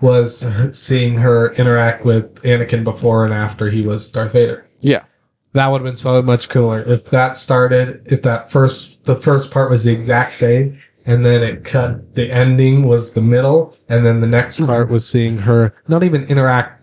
[0.00, 4.66] was seeing her interact with Anakin before and after he was Darth Vader.
[4.80, 5.04] Yeah.
[5.52, 8.02] That would have been so much cooler if that started.
[8.06, 12.14] If that first the first part was the exact same, and then it cut.
[12.16, 16.24] The ending was the middle, and then the next part was seeing her not even
[16.24, 16.82] interact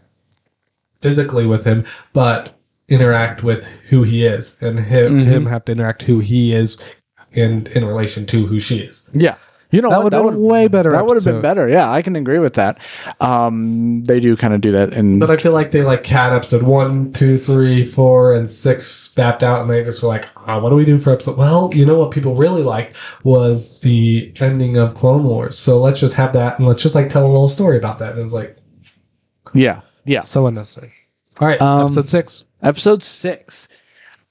[1.01, 2.57] physically with him, but
[2.91, 5.25] interact with who he is, and him Mhm.
[5.25, 6.77] him have to interact who he is,
[7.33, 9.03] in in relation to who she is.
[9.13, 9.35] Yeah.
[9.73, 10.91] You know That would have been way better.
[10.91, 11.69] That would have been better.
[11.69, 12.83] Yeah, I can agree with that.
[13.21, 16.33] Um, they do kind of do that, and But I feel like they like cat
[16.33, 20.61] episode one, two, three, four, and six mapped out, and they just were like, oh,
[20.61, 24.33] "What do we do for episode?" Well, you know what people really liked was the
[24.41, 25.57] ending of Clone Wars.
[25.57, 28.09] So let's just have that, and let's just like tell a little story about that.
[28.09, 28.57] And it was like
[29.53, 30.19] yeah, yeah.
[30.19, 30.91] so unnecessary.
[31.39, 32.43] All right, Um, episode six.
[32.61, 33.67] Episode six.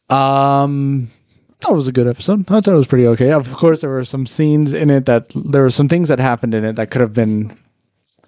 [0.08, 1.08] Um,
[1.50, 2.40] I thought it was a good episode.
[2.50, 3.32] I thought it was pretty okay.
[3.32, 6.54] Of course, there were some scenes in it that there were some things that happened
[6.54, 7.56] in it that could have been,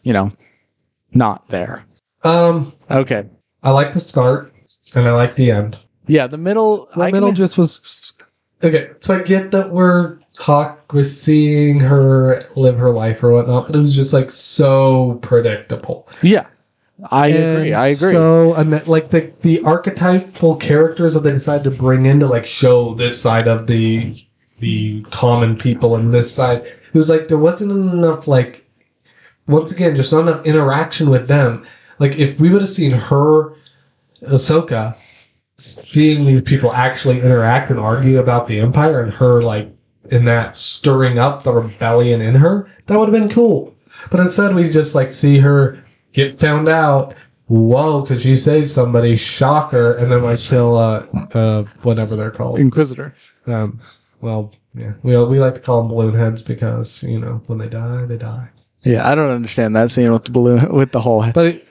[0.02, 0.30] you know,
[1.14, 1.84] not there.
[2.24, 3.24] Um, Okay.
[3.64, 4.52] I like the start,
[4.94, 5.78] and I like the end.
[6.08, 6.88] Yeah, the middle.
[6.96, 8.12] The I middle can- just was
[8.64, 8.90] okay.
[9.00, 13.76] So I get that we're talk, we're seeing her live her life or whatnot, but
[13.76, 16.08] it was just like so predictable.
[16.22, 16.46] yeah,
[17.10, 17.72] I agree.
[17.72, 18.10] I agree.
[18.10, 22.46] So, and like the the archetypal characters that they decided to bring in to like
[22.46, 24.14] show this side of the
[24.60, 28.64] the common people and this side, it was like there wasn't enough like
[29.48, 31.66] once again just not enough interaction with them.
[31.98, 33.54] Like if we would have seen her,
[34.22, 34.96] Ahsoka,
[35.58, 39.68] seeing these people actually interact and argue about the Empire and her like
[40.10, 43.74] in that stirring up the rebellion in her, that would have been cool.
[44.10, 45.82] But instead, we just like see her
[46.12, 47.14] get found out.
[47.46, 52.59] Whoa, because she saved somebody, shocker, and then like she'll uh uh whatever they're called.
[52.59, 53.14] Inquisitor.
[53.46, 53.81] Um,
[54.20, 57.68] well, yeah, we we like to call them balloon heads because you know when they
[57.68, 58.48] die, they die.
[58.83, 61.20] Yeah, I don't understand that scene with the balloon with the whole.
[61.20, 61.35] Head.
[61.35, 61.62] But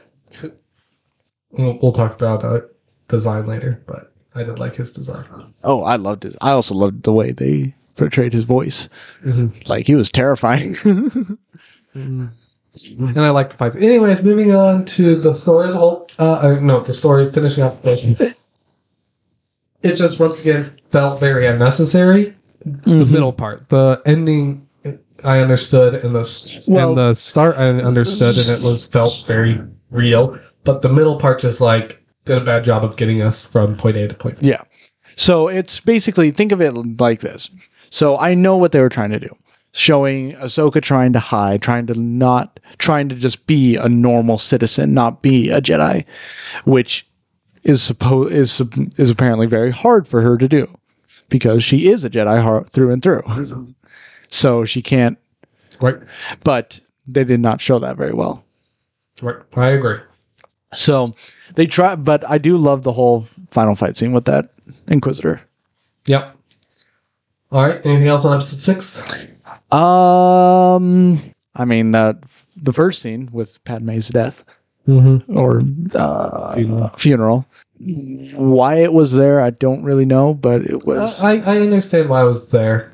[1.52, 2.62] we'll, we'll talk about uh,
[3.08, 3.82] design later.
[3.88, 5.26] But I did like his design.
[5.64, 6.36] Oh, I loved it.
[6.42, 8.88] I also loved the way they portrayed his voice.
[9.26, 9.68] Mm-hmm.
[9.70, 10.76] Like he was terrifying.
[12.88, 13.76] And I like the fights.
[13.76, 16.08] Anyways, moving on to the story as a whole.
[16.18, 18.36] Uh, uh, no, the story finishing off the patient.
[19.84, 22.36] It just once again felt very unnecessary.
[22.64, 23.10] The Mhm.
[23.12, 24.68] middle part, the ending,
[25.24, 29.60] I understood, and the Well- and the start I understood, and it was felt very
[29.90, 30.38] real.
[30.66, 33.98] But the middle part just like did a bad job of getting us from point
[33.98, 34.50] A to point B.
[34.50, 34.62] Yeah.
[35.16, 37.50] So it's basically think of it like this.
[37.90, 39.36] So I know what they were trying to do.
[39.74, 44.94] Showing Ahsoka trying to hide, trying to not trying to just be a normal citizen,
[44.94, 46.04] not be a Jedi,
[46.66, 47.08] which
[47.64, 48.62] is supposed is
[48.98, 50.68] is apparently very hard for her to do
[51.30, 53.74] because she is a Jedi har- through and through.
[54.30, 55.18] So she can't
[55.80, 55.98] Right,
[56.44, 58.44] but they did not show that very well.
[59.22, 59.38] right.
[59.56, 60.00] I agree.
[60.74, 61.12] So
[61.56, 64.50] they try but I do love the whole final fight scene with that
[64.90, 65.40] Inquisitor.
[66.08, 66.36] Yep.
[67.54, 67.86] All right.
[67.86, 69.04] Anything else on episode six?
[69.72, 71.22] Um,
[71.56, 72.14] I mean, uh,
[72.62, 74.44] the first scene with Padme's death
[74.88, 75.38] Mm-hmm.
[75.38, 75.62] or
[75.94, 76.90] uh, Funeral.
[76.98, 77.46] funeral.
[78.36, 81.22] Why it was there, I don't really know, but it was.
[81.22, 82.92] I, I understand why it was there.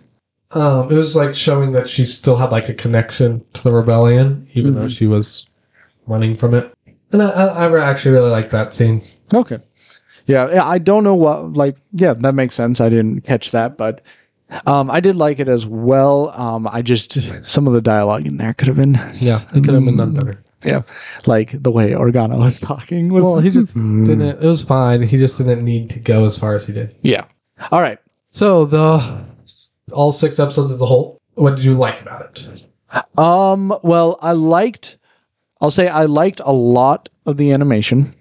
[0.52, 4.48] Um, it was like showing that she still had like a connection to the rebellion,
[4.54, 4.98] even though Mhm.
[4.98, 5.48] she was
[6.08, 6.74] running from it.
[7.14, 9.02] And I, I, I actually really like that scene.
[9.34, 9.60] okay.
[10.26, 11.54] Yeah, yeah, I don't know what.
[11.54, 12.82] Like, yeah, that makes sense.
[12.82, 14.02] I didn't catch that, but
[14.66, 16.30] um, I did like it as well.
[16.30, 19.74] Um, I just some of the dialogue in there could have been, Yeah, it could
[19.74, 20.44] have been done better.
[20.64, 20.82] yeah,
[21.26, 23.10] like the way Organa was talking.
[23.14, 24.06] Was, Well, he just Mm.
[24.06, 24.42] didn't.
[24.44, 25.02] It was fine.
[25.02, 26.96] He just didn't need to go as far as he did.
[27.02, 27.26] Yeah.
[27.72, 28.00] All right.
[28.32, 29.24] So the
[29.94, 31.20] all six episodes as a whole.
[31.36, 32.66] What did you like about it?
[33.18, 34.98] Um, well, I liked,
[35.62, 38.14] I'll say I liked a lot of the animation.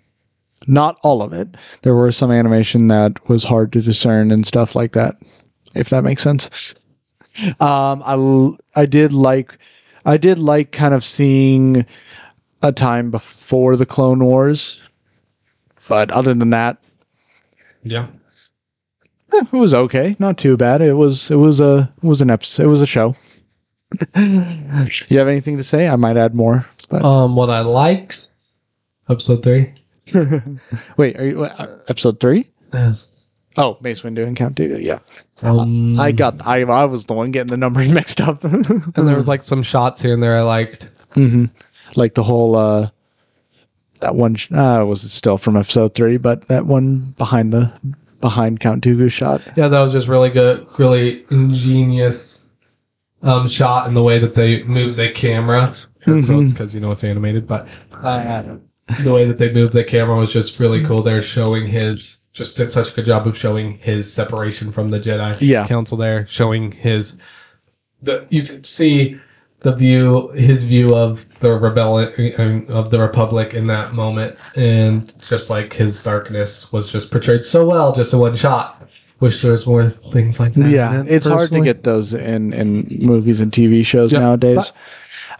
[0.67, 1.57] Not all of it.
[1.83, 5.17] There were some animation that was hard to discern and stuff like that,
[5.77, 6.75] if that makes sense.
[7.61, 9.59] Um, I, l- I did like,
[10.05, 11.85] I did like kind of seeing
[12.63, 14.81] a time before the Clone Wars.
[15.89, 16.79] But other than that,
[17.85, 18.07] Yeah.
[19.33, 20.17] eh, it was okay.
[20.19, 20.81] Not too bad.
[20.81, 22.65] It was, it was a, it was an episode.
[22.65, 23.15] It was a show.
[24.17, 25.87] you have anything to say?
[25.89, 26.67] I might add more.
[26.89, 28.31] But Um, what I liked,
[29.09, 29.73] episode three.
[30.97, 32.49] wait, are you uh, episode three?
[33.57, 34.83] Oh, Mace Windu and Count Dooku.
[34.83, 34.99] Yeah,
[35.43, 36.47] Um, I got.
[36.47, 38.43] I I was the one getting the numbers mixed up.
[38.45, 40.89] and there was like some shots here and there I liked.
[41.13, 41.47] hmm
[41.95, 42.91] like the whole uh
[44.01, 44.37] that one.
[44.53, 46.17] Uh, was it still from episode three?
[46.17, 47.73] But that one behind the
[48.21, 49.41] behind Count Dooku shot.
[49.57, 52.45] Yeah, that was just really good, really ingenious
[53.23, 55.75] um, shot in the way that they moved the camera.
[56.07, 56.51] Mhm.
[56.53, 57.67] Because you know it's animated, but
[58.03, 58.57] uh,
[59.03, 61.03] the way that they moved the camera was just really cool.
[61.03, 65.01] They're showing his, just did such a good job of showing his separation from the
[65.01, 65.67] Jedi Yeah.
[65.67, 67.19] Council there, showing his
[68.03, 69.19] the you could see
[69.61, 75.49] the view his view of the rebellion of the republic in that moment and just
[75.49, 78.87] like his darkness was just portrayed so well just in one shot
[79.21, 82.13] wish there was more things like that yeah, in it, it's hard to get those
[82.13, 84.75] in in movies and TV shows Yeah, nowadays.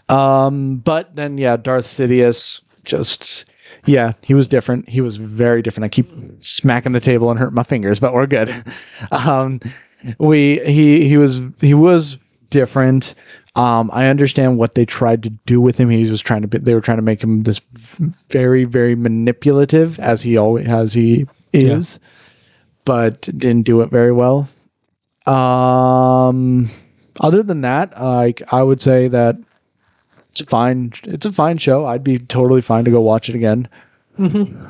[0.09, 3.45] um, but then yeah, Darth Sidious just
[3.85, 4.89] yeah, he was different.
[4.89, 5.85] He was very different.
[5.85, 6.07] I keep
[6.41, 8.53] smacking the table and hurt my fingers, but we're good.
[9.11, 9.59] Um,
[10.19, 12.17] we he he was he was
[12.49, 13.13] different.
[13.55, 15.89] Um, I understand what they tried to do with him.
[15.89, 17.59] He was trying to be, they were trying to make him this
[18.29, 21.99] very very manipulative as he always as he is,
[22.85, 24.47] but didn't do it very well.
[25.25, 26.69] Um,
[27.19, 29.37] other than that, like I would say that
[30.39, 30.91] it's a fine.
[31.03, 31.85] It's a fine show.
[31.85, 33.67] I'd be totally fine to go watch it again.
[34.19, 34.65] Mm-hmm.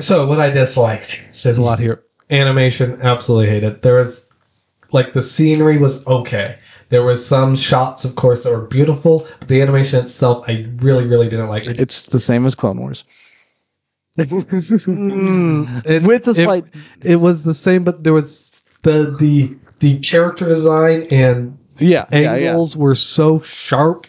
[0.00, 2.02] So what I disliked, there's a lot here.
[2.30, 3.82] Animation, absolutely hate it.
[3.82, 4.32] There was
[4.92, 6.58] like the scenery was okay.
[6.90, 11.06] There was some shots, of course, that were beautiful, but the animation itself, I really,
[11.06, 11.78] really didn't like it.
[11.78, 13.04] It's the same as Clone Wars.
[14.18, 15.86] Mm.
[15.86, 16.66] It- With a slight,
[17.02, 22.18] it was the same, but there was the the the character design and yeah, yeah,
[22.18, 24.07] yeah, angles were so sharp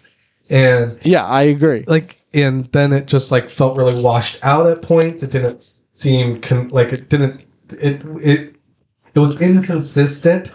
[0.49, 1.25] and yeah.
[1.25, 1.83] I agree.
[1.87, 6.39] like and then it just like felt really washed out at points it didn't seem
[6.41, 7.41] con- like it didn't
[7.71, 8.55] it it
[9.15, 10.53] it was inconsistent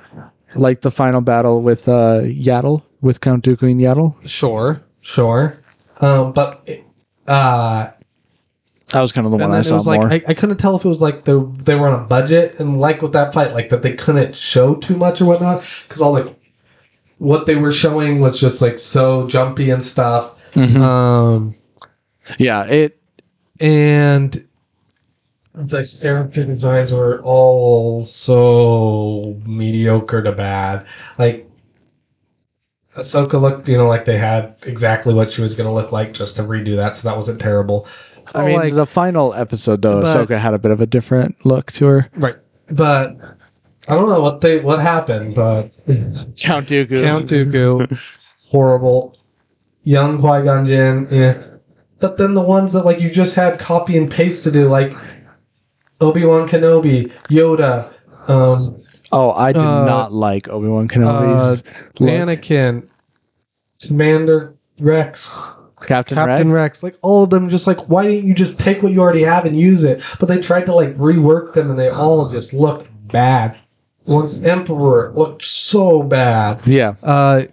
[0.57, 4.15] Like the final battle with uh Yaddle, with Count Dooku and Yaddle.
[4.29, 5.59] sure sure
[6.01, 6.85] um but it-
[7.27, 7.89] uh
[8.93, 10.09] That was kind of the one I saw was more.
[10.09, 11.33] like I, I couldn't tell if it was like they
[11.65, 14.75] they were on a budget and like with that fight like that they couldn't show
[14.77, 16.33] too much or whatnot because all like
[17.19, 20.77] what they were showing was just like so jumpy and stuff Mhm.
[20.81, 21.55] um
[22.39, 22.99] yeah, it.
[23.61, 24.47] and
[25.55, 30.85] the character designs were all so mediocre to bad.
[31.19, 31.49] Like
[32.97, 36.13] Ahsoka looked, you know, like they had exactly what she was going to look like
[36.15, 37.87] just to redo that, so that wasn't terrible.
[38.35, 40.87] I Oh, mean, like- the final episode though, But- Ahsoka had a bit of a
[40.87, 42.09] different look to her.
[42.17, 42.37] right,
[42.71, 43.17] but
[43.89, 45.71] I don't know what they what happened, but
[46.39, 47.03] Count Dooku.
[47.03, 47.99] Count Dooku,
[48.49, 49.19] horrible.
[49.83, 51.43] Young Qui Gon Jinn, yeah.
[52.01, 54.93] But then the ones that like you just had copy and paste to do, like
[56.01, 57.93] Obi Wan Kenobi, Yoda,
[58.29, 58.81] um,
[59.13, 61.63] Oh, I did Uh, not like Obi Wan Kenobi's
[62.01, 62.11] look.
[62.11, 62.89] Anakin,
[63.83, 66.79] Commander Rex, Captain, Captain Rex.
[66.79, 67.49] Rex, like all of them.
[67.51, 70.03] Just like why didn't you just take what you already have and use it?
[70.19, 73.57] But they tried to like rework them, and they all just looked bad.
[74.07, 76.67] One's Emperor looked so bad.
[76.67, 77.45] Yeah, Uh,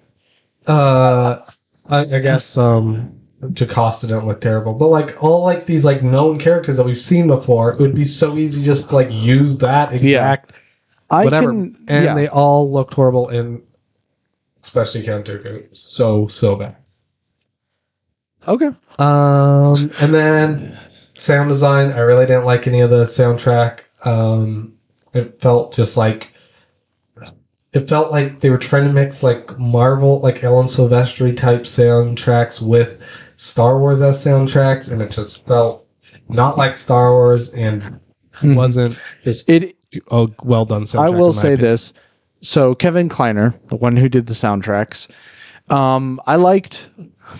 [0.68, 1.39] uh,
[1.88, 3.12] I, I guess um,
[3.54, 7.28] Jocasta didn't look terrible, but like all like these like known characters that we've seen
[7.28, 10.54] before, it would be so easy just to like use that exact
[11.10, 11.78] I whatever, can.
[11.88, 12.14] and yeah.
[12.16, 13.62] they all looked horrible, and
[14.64, 16.76] especially Count Dooku, so so bad.
[18.47, 18.72] okay.
[18.99, 20.78] Um, and then
[21.16, 23.80] sound design, I really didn't like any of the soundtrack.
[24.04, 24.74] Um,
[25.14, 26.31] it felt just like
[27.74, 32.61] it felt like they were trying to mix like Marvel, like Alan Silvestri type soundtracks
[32.61, 33.01] with
[33.38, 35.86] Star Wars as soundtracks, and it just felt
[36.30, 37.99] not like Star Wars and
[38.41, 38.55] Mhm.
[38.55, 39.76] wasn't just It.
[40.09, 41.05] Oh, well done soundtrack.
[41.05, 41.59] I will say opinion.
[41.72, 41.93] this.
[42.41, 45.07] So Kevin Kiner, the one who did the soundtracks,
[45.69, 46.89] um, I liked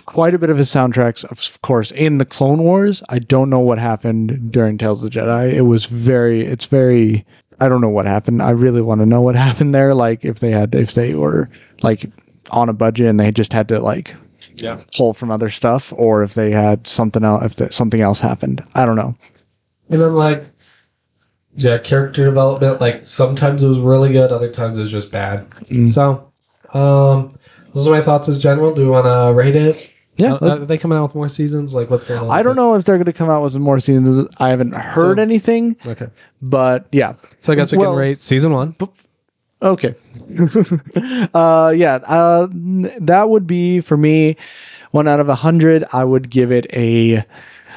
[0.06, 1.24] quite a bit of his soundtracks.
[1.24, 5.20] Of course, in the Clone Wars, I don't know what happened during Tales of the
[5.20, 5.52] Jedi.
[5.52, 6.42] It was very.
[6.46, 7.24] It's very.
[7.62, 8.42] I don't know what happened.
[8.42, 9.94] I really want to know what happened there.
[9.94, 11.48] Like if they had, if they were
[11.82, 12.10] like
[12.50, 14.14] on a budget and they just had to like
[14.56, 14.80] Yeah.
[14.96, 18.64] pull from other stuff, or if they had something else, if the, something else happened.
[18.74, 19.14] I don't know.
[19.90, 20.44] And then like
[21.54, 25.48] yeah, character development, like sometimes it was really good, other times it was just bad.
[25.70, 25.88] Mm.
[25.88, 26.32] So
[26.76, 27.38] um
[27.74, 28.74] those are my thoughts as general.
[28.74, 29.92] Do we wanna rate it?
[30.22, 31.74] Yeah, Uh, are they coming out with more seasons?
[31.74, 32.30] Like what's going on?
[32.30, 34.28] I don't know if they're going to come out with more seasons.
[34.38, 35.76] I haven't heard So- anything.
[35.86, 36.08] Okay.
[36.40, 37.14] but yeah.
[37.40, 38.76] So I guess we Well- can rate season one.
[39.62, 39.94] Okay.
[41.34, 41.94] uh, yeah.
[42.06, 42.48] Uh,
[43.00, 44.36] that would be for me
[44.90, 45.84] one out of a hundred.
[45.92, 47.24] I would give it a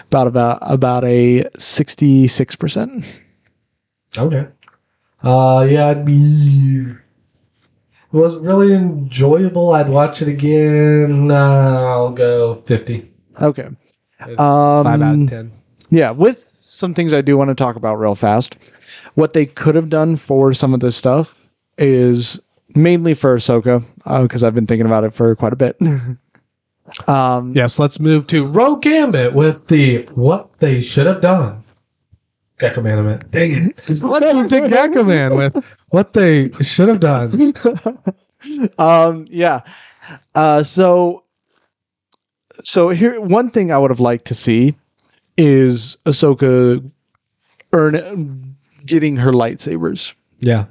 [0.07, 3.05] about about about a sixty six percent.
[4.17, 4.47] Okay.
[5.23, 6.85] Uh yeah, I'd be
[8.15, 9.73] was really enjoyable.
[9.73, 11.29] I'd watch it again.
[11.31, 13.11] Uh, I'll go fifty.
[13.41, 13.67] Okay.
[14.19, 15.51] Five out Um, of ten.
[15.89, 18.57] yeah, with some things I do want to talk about real fast.
[19.15, 21.35] What they could have done for some of this stuff
[21.77, 22.39] is
[22.75, 23.83] mainly for Ahsoka,
[24.23, 25.77] because I've been thinking about it for quite a bit.
[27.07, 31.63] um, Yes, let's move to Rogue Gambit with the what they should have done.
[32.59, 33.31] Gecko Man, I meant.
[33.31, 34.01] Dang it.
[34.01, 37.53] Let's move to Gecko Man with what they should have done.
[38.77, 39.61] um, yeah.
[40.35, 41.23] Uh, so,
[42.63, 44.75] so here, one thing I would have liked to see
[45.37, 46.89] is Ahsoka
[47.73, 50.13] earn getting her lightsabers.
[50.39, 50.65] Yeah.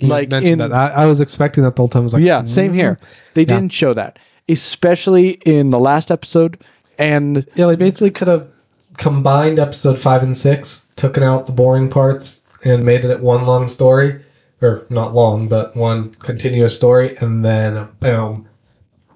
[0.00, 0.72] You Like in- that.
[0.72, 2.02] I, I was expecting that the whole time.
[2.02, 2.98] I was like, yeah, same here.
[3.34, 3.46] They Yeah.
[3.48, 4.18] didn't show that,
[4.48, 6.58] especially in the last episode.
[6.98, 8.48] And Yeah, they basically could have
[8.98, 13.68] combined episode five and six, taken out the boring parts, and made it one long
[13.68, 14.20] story,
[14.60, 18.46] or not long, but one continuous story, and then boom,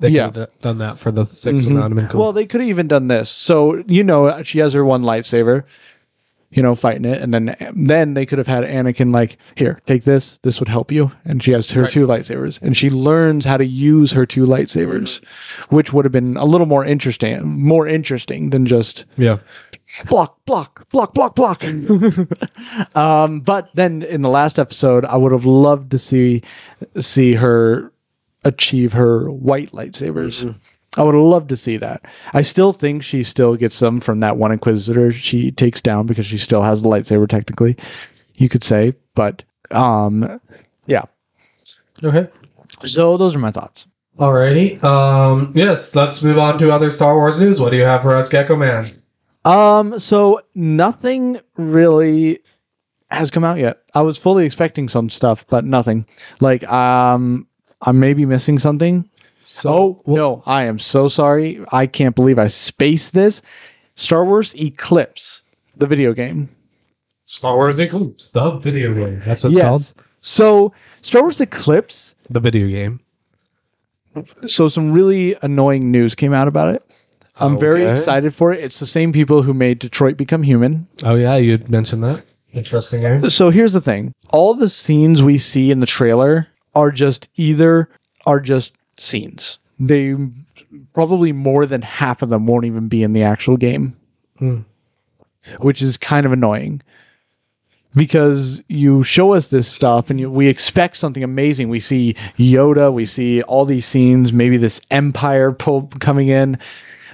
[0.01, 0.27] they Yeah.
[0.29, 1.67] could have done that for the 6 Mhm.
[1.67, 2.21] and that would have been cool.
[2.21, 3.29] well, they could have even done this.
[3.29, 5.63] So you know, she has her one lightsaber,
[6.53, 10.05] you know, fighting it, and then then they could have had Anakin like, here, take
[10.05, 10.39] this.
[10.43, 11.11] This would help you.
[11.25, 11.91] And she has her Right.
[11.91, 15.25] two lightsabers, and she learns how to use her two lightsabers,
[15.71, 19.39] which would have been a little more interesting, more interesting than just yeah,
[20.07, 21.65] block, block, block, block, block.
[22.95, 26.43] um, but then in the last episode, I would have loved to see
[26.99, 27.93] see her
[28.45, 30.55] achieve her white lightsabers.
[30.97, 32.05] I would love to see that.
[32.35, 36.27] I still think she still gets some from that one Inquisitor she takes down because
[36.27, 37.77] she still has the lightsaber technically,
[38.35, 38.95] you could say.
[39.15, 40.41] But um,
[40.87, 41.05] yeah.
[42.05, 42.29] okay.
[42.85, 43.87] So those are my thoughts.
[44.19, 44.83] Alrighty.
[44.85, 47.59] Um, yes, let's move on to other Star Wars news.
[47.59, 48.87] What do you have for us, Gecko Man?
[49.45, 52.41] Um, so nothing really
[53.11, 53.83] has come out yet.
[53.95, 56.07] I was fully expecting some stuff, but nothing.
[56.41, 57.47] Like, um,
[57.83, 59.09] I may be missing something.
[59.65, 61.65] Oh no, I am so sorry.
[61.73, 63.43] I can't believe I spaced this.
[63.95, 65.43] Star Wars Eclipse,
[65.77, 66.49] the video game.
[67.27, 69.23] Star Wars Eclipse, the video game.
[69.25, 69.65] That's what it's Yes.
[69.65, 69.93] called.
[70.21, 70.73] So
[71.03, 72.15] Star Wars Eclipse.
[72.31, 73.01] The video game.
[74.47, 76.83] So some really annoying news came out about it.
[77.37, 78.61] I'm very excited for it.
[78.61, 80.87] It's the same people who made Detroit Become Human.
[81.03, 82.25] Oh yeah, you had mentioned that.
[82.53, 83.31] Interesting game.
[83.31, 84.13] So here's the thing.
[84.29, 87.89] All the scenes we see in the trailer are just either
[88.27, 89.59] are just scenes.
[89.79, 90.15] They
[90.93, 93.95] probably more than half of them won't even be in the actual game.
[94.39, 94.61] Hmm.
[95.61, 96.83] Which is kind of annoying.
[97.95, 101.69] Because you show us this stuff and you, we expect something amazing.
[101.69, 106.59] We see Yoda, we see all these scenes, maybe this empire pull coming in,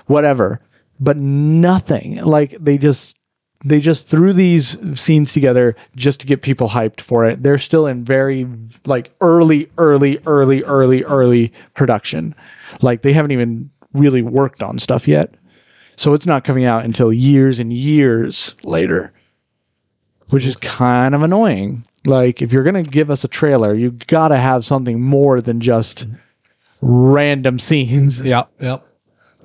[0.06, 0.60] whatever.
[1.00, 2.16] But nothing.
[2.16, 3.16] Like they just
[3.64, 7.42] they just threw these scenes together just to get people hyped for it.
[7.42, 8.46] They're still in very
[8.86, 12.34] like early, early, early, early, early production.
[12.82, 15.34] Like they haven't even really worked on stuff yet.
[15.96, 19.12] So it's not coming out until years and years later,
[20.30, 21.84] which is kind of annoying.
[22.04, 25.40] Like if you're going to give us a trailer, you got to have something more
[25.40, 26.06] than just
[26.80, 28.20] random scenes.
[28.20, 28.87] Yep, yep.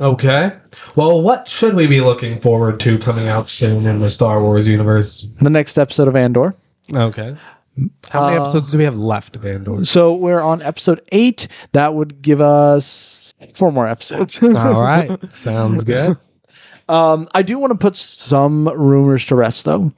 [0.02, 0.52] Okay.
[0.96, 4.68] Well, what should we be looking forward to coming out soon in the Star Wars
[4.68, 5.22] universe?
[5.41, 6.56] The next episode of Andor.
[6.94, 7.36] Okay.
[8.10, 9.86] How many Uh, episodes do we have left of Andor?
[9.86, 11.48] So we're on episode eight.
[11.74, 14.39] That would give us four more episodes.
[14.44, 15.12] All right.
[15.32, 16.18] Sounds good.
[16.89, 19.94] Um, I do want to put some rumors to rest, though.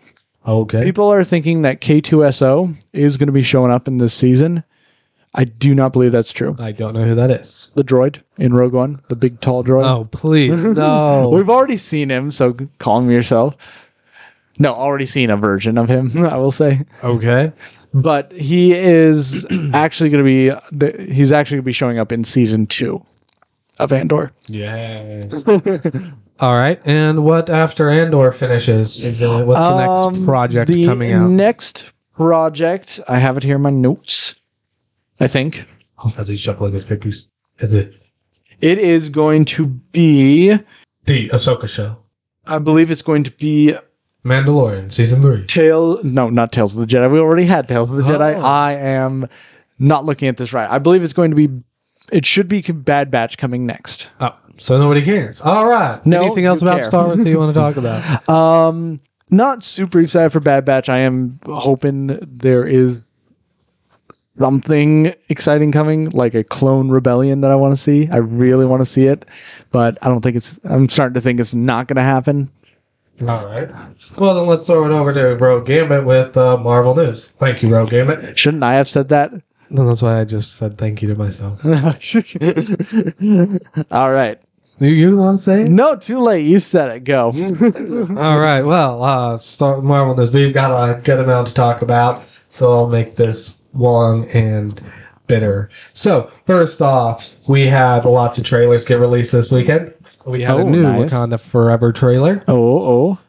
[0.47, 0.83] Okay.
[0.83, 4.63] People are thinking that K2SO is going to be showing up in this season.
[5.37, 6.55] I do not believe that's true.
[6.59, 7.69] I don't know who that is.
[7.75, 9.85] The droid in Rogue One, the big tall droid.
[9.85, 10.63] Oh, please.
[10.65, 11.29] No.
[11.33, 13.55] We've already seen him, so calm yourself.
[14.59, 16.81] No, already seen a version of him, I will say.
[17.03, 17.51] okay.
[17.93, 22.11] But he is actually going to be, the, he's actually going to be showing up
[22.11, 23.03] in season two
[23.79, 24.31] of Andor.
[24.47, 25.25] Yeah.
[26.39, 26.81] All right.
[26.85, 28.97] And what after Andor finishes?
[28.99, 31.29] Is what's the next Um, project the coming out?
[31.29, 34.35] Next project, I have it here in my notes.
[35.19, 35.65] I think
[36.17, 37.29] As he's shuffling his pictures.
[37.59, 37.93] Is it
[38.61, 40.51] it is going to be.
[41.05, 41.97] the Ahsoka show?
[42.45, 43.75] I believe it's going to be
[44.23, 45.45] Mandalorian season three.
[45.45, 46.03] Tale.
[46.03, 47.11] No, not Tales of the Jedi.
[47.11, 48.35] We already had Tales of the Jedi.
[48.35, 48.41] Oh.
[48.41, 49.27] I am
[49.79, 50.69] not looking at this right.
[50.69, 51.49] I believe it's going to be.
[52.11, 54.09] It should be Bad Batch coming next.
[54.19, 55.41] Oh, so nobody cares.
[55.41, 56.03] All right.
[56.05, 56.87] No, Anything else about care.
[56.87, 58.29] Star Wars that you want to talk about?
[58.29, 58.99] Um,
[59.31, 60.87] not super excited for Bad Batch.
[60.87, 63.09] I am hoping there is
[64.37, 68.07] something exciting coming, like a clone rebellion that I want to see.
[68.09, 69.25] I really want to see it,
[69.71, 70.59] but I don't think it's.
[70.65, 72.49] I'm starting to think it's not going to happen.
[73.21, 73.69] All right.
[74.17, 77.29] Well, then let's throw it over to Rogue Gambit with uh, Marvel news.
[77.39, 78.37] Thank you, Rogue Gambit.
[78.37, 79.31] Shouldn't I have said that?
[79.69, 81.63] No, that's why I just said thank you to myself.
[83.91, 84.39] All right.
[84.79, 85.61] You, you want to say?
[85.61, 85.69] it?
[85.69, 86.45] No, too late.
[86.45, 87.03] You said it.
[87.05, 87.27] Go.
[88.17, 88.61] All right.
[88.61, 90.31] Well, uh, start Marvel news.
[90.31, 94.81] We've got a good amount to talk about, so I'll make this long and
[95.27, 95.69] bitter.
[95.93, 99.93] So first off, we had lots of trailers get released this weekend.
[100.25, 101.13] We have Oh, a new nice.
[101.13, 102.43] Wakanda Forever trailer.
[102.47, 102.55] oh,
[103.11, 103.19] oh.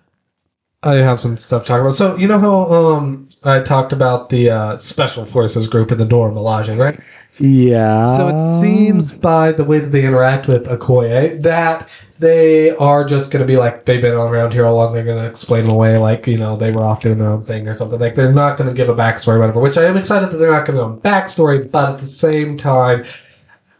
[0.82, 1.94] I have some stuff to talk about.
[1.94, 6.04] So you know how um I talked about the uh, special forces group in the
[6.04, 6.98] Dora Milaje, right?
[7.38, 8.16] Yeah.
[8.16, 13.30] So it seems by the way that they interact with Okoye that they are just
[13.30, 14.94] going to be like they've been around here all along.
[14.94, 17.68] They're going to explain away like you know they were off doing their own thing
[17.68, 17.98] or something.
[17.98, 19.60] Like they're not going to give a backstory, whatever.
[19.60, 22.06] Which I am excited that they're not going to give a backstory, but at the
[22.06, 23.04] same time.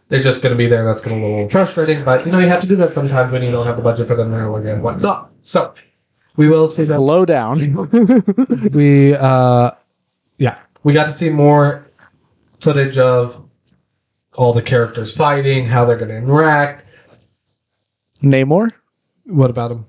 [0.09, 0.85] They're just going to be there.
[0.85, 2.93] That's going to be a little frustrating, but you know you have to do that
[2.93, 4.49] sometimes when you don't have the budget for them or
[4.79, 5.31] whatnot.
[5.41, 5.73] So
[6.37, 7.57] we will see that low down.
[8.73, 9.71] we uh
[10.37, 11.85] yeah we got to see more
[12.59, 13.43] footage of
[14.35, 16.85] all the characters fighting how they're going to interact
[18.23, 18.69] Namor.
[19.25, 19.85] what about him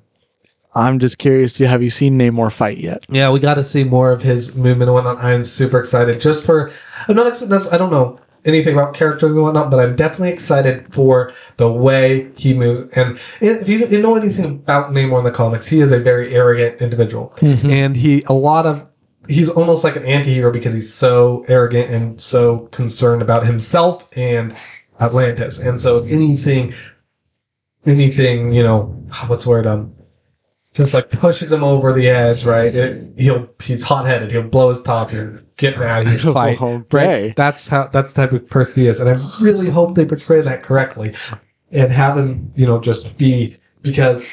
[0.74, 1.54] I'm just curious.
[1.54, 3.04] Do have you seen Namor fight yet?
[3.10, 6.44] yeah we got to see more of his movement and whatnot i'm super excited just
[6.46, 6.72] for
[7.08, 8.18] i'm not that's, i don't know
[8.48, 12.80] anything about characters and whatnot but i'm definitely excited for the way he moves.
[12.96, 16.80] And if you, know anything about namor in the comics he is a very arrogant
[16.80, 17.34] individual.
[17.40, 18.86] And he a lot of
[19.28, 24.56] he's almost like an anti-hero because he's so arrogant and so concerned about himself and
[25.00, 25.58] atlantis.
[25.58, 26.74] And so anything
[27.86, 28.82] anything you know
[29.26, 29.94] what's the word um
[30.78, 34.80] just like pushes him over the edge right it, he'll he's hot-headed he'll blow his
[34.82, 36.84] top he'll get mad he'll fight Okay.
[36.92, 40.06] right that's how that's the type of person he is and i really hope they
[40.06, 41.14] portray that correctly
[41.72, 44.24] and have him you know just be because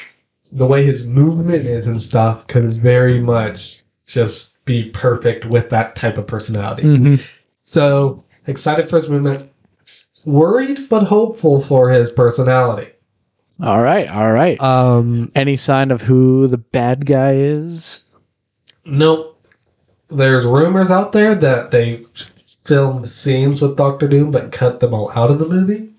[0.52, 5.96] the way his movement is and stuff could very much just be perfect with that
[5.96, 6.84] type of personality.
[6.84, 7.20] Mhm.
[7.62, 9.50] So excited for his movement,
[10.24, 12.86] worried but hopeful for his personality.
[13.62, 14.08] All right.
[14.10, 14.60] All right.
[14.60, 18.06] Um, Any sign of who the bad guy is?
[18.84, 19.32] nope.
[20.08, 22.04] There's rumors out there that they
[22.64, 25.90] filmed scenes with Doctor Doom but cut them all out of the movie.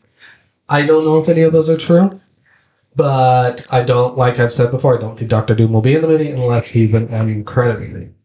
[0.69, 2.19] I don't know if any of those are true.
[2.95, 6.01] But I don't, like I've said before, I don't think Doctor Doom will be in
[6.01, 8.15] the movie unless he's an end credit scene.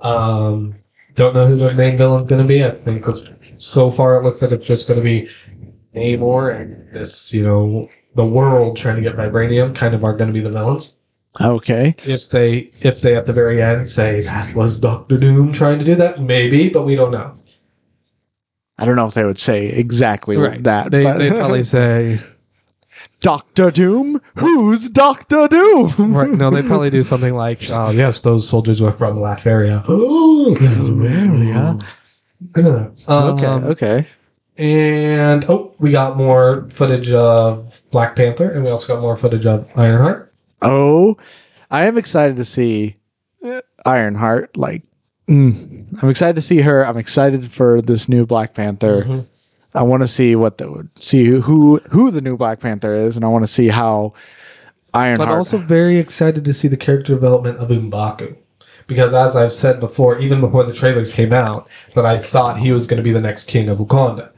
[0.00, 0.76] Um,
[1.16, 2.64] don't know who the main villain's going to be.
[2.64, 3.22] I think it's,
[3.56, 5.28] so far it looks like it's just going to be
[5.96, 10.28] Namor and this, you know, the world trying to get vibranium kind of are going
[10.28, 10.98] to be the villains.
[11.40, 11.96] Okay.
[12.04, 15.84] If they, if they at the very end say that was Doctor Doom trying to
[15.84, 17.34] do that, maybe, but we don't know.
[18.78, 20.90] I don't know if they would say exactly like that.
[20.90, 22.20] They, but- they probably say
[23.20, 24.20] Doctor Doom.
[24.36, 25.88] Who's Doctor Doom?
[26.14, 26.30] right.
[26.30, 31.84] No, they probably do something like, "Oh, yes, those soldiers were from Latveria." Oh, Latveria.
[32.56, 33.46] Okay.
[33.46, 34.06] Um, okay.
[34.58, 39.46] And oh, we got more footage of Black Panther, and we also got more footage
[39.46, 40.34] of Ironheart.
[40.62, 41.16] Oh,
[41.70, 42.96] I am excited to see
[43.44, 44.56] uh, Ironheart.
[44.56, 44.82] Like,
[45.28, 46.84] mm, I'm excited to see her.
[46.84, 49.04] I'm excited for this new Black Panther.
[49.04, 49.26] Mhm.
[49.74, 53.24] I want to see what the see who who the new Black Panther is, and
[53.24, 54.12] I want to see how
[54.92, 55.28] Ironheart.
[55.28, 58.36] But I'm also very excited to see the character development of M'Baku.
[58.88, 62.72] Because as I've said before, even before the trailers came out, that I thought he
[62.72, 64.30] was going to be the next king of Wakanda.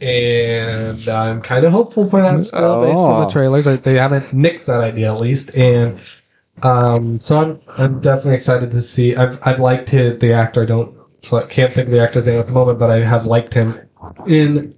[0.00, 3.26] And I'm kind of hopeful for that still, based on Oh.
[3.26, 3.66] the trailers.
[3.66, 6.00] I, they haven't nixed that idea at least, and
[6.62, 9.14] um, so I'm I'm definitely excited to see.
[9.16, 10.62] I've I've liked his, the actor.
[10.62, 13.00] I don't so I can't think of the actor name at the moment, but I
[13.00, 13.78] have liked him
[14.26, 14.74] in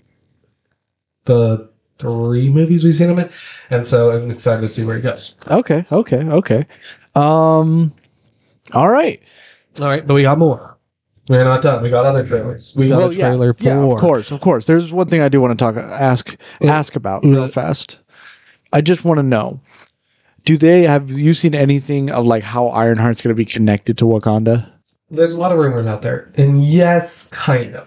[1.24, 1.70] the
[2.00, 3.30] three movies we've seen him in,
[3.70, 5.34] and so I'm excited to see where he goes.
[5.46, 6.66] okay, okay, okay.
[7.14, 7.92] Um,
[8.72, 9.22] all right.
[9.80, 10.71] All right, but we got more.
[11.28, 11.82] We're not done.
[11.82, 12.74] We got other trailers.
[12.76, 14.66] We got Well, a trailer yeah, for yeah, of course, of course.
[14.66, 17.98] There's one thing I do want to talk, ask, ask about real fast.
[18.72, 19.60] I just want to know:
[20.44, 24.04] Do they have you seen anything of like how Ironheart's going to be connected to
[24.04, 24.68] Wakanda?
[25.10, 27.86] There's a lot of rumors out there, and yes, kind of.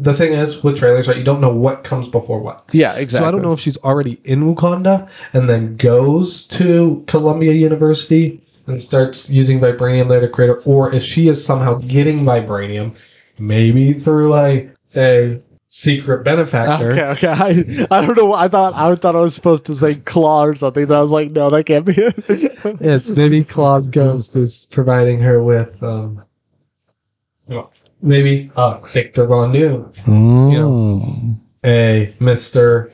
[0.00, 2.64] The thing is, with trailers, right, you don't know what comes before what.
[2.72, 3.24] Yeah, exactly.
[3.24, 8.40] So I don't know if she's already in Wakanda and then goes to Columbia University
[8.68, 12.96] and starts using vibranium there to create her, or if she is somehow getting vibranium,
[13.38, 16.92] maybe through a, a secret benefactor.
[16.92, 17.28] Okay, okay.
[17.28, 18.34] I, I don't know.
[18.34, 20.86] I thought I thought I was supposed to say claw or something.
[20.86, 22.78] But I was like, no, that can't be it.
[22.80, 26.22] Yes, maybe Claude Ghost is providing her with um
[28.02, 32.92] maybe uh Victor Von Doom, you know, a Mr.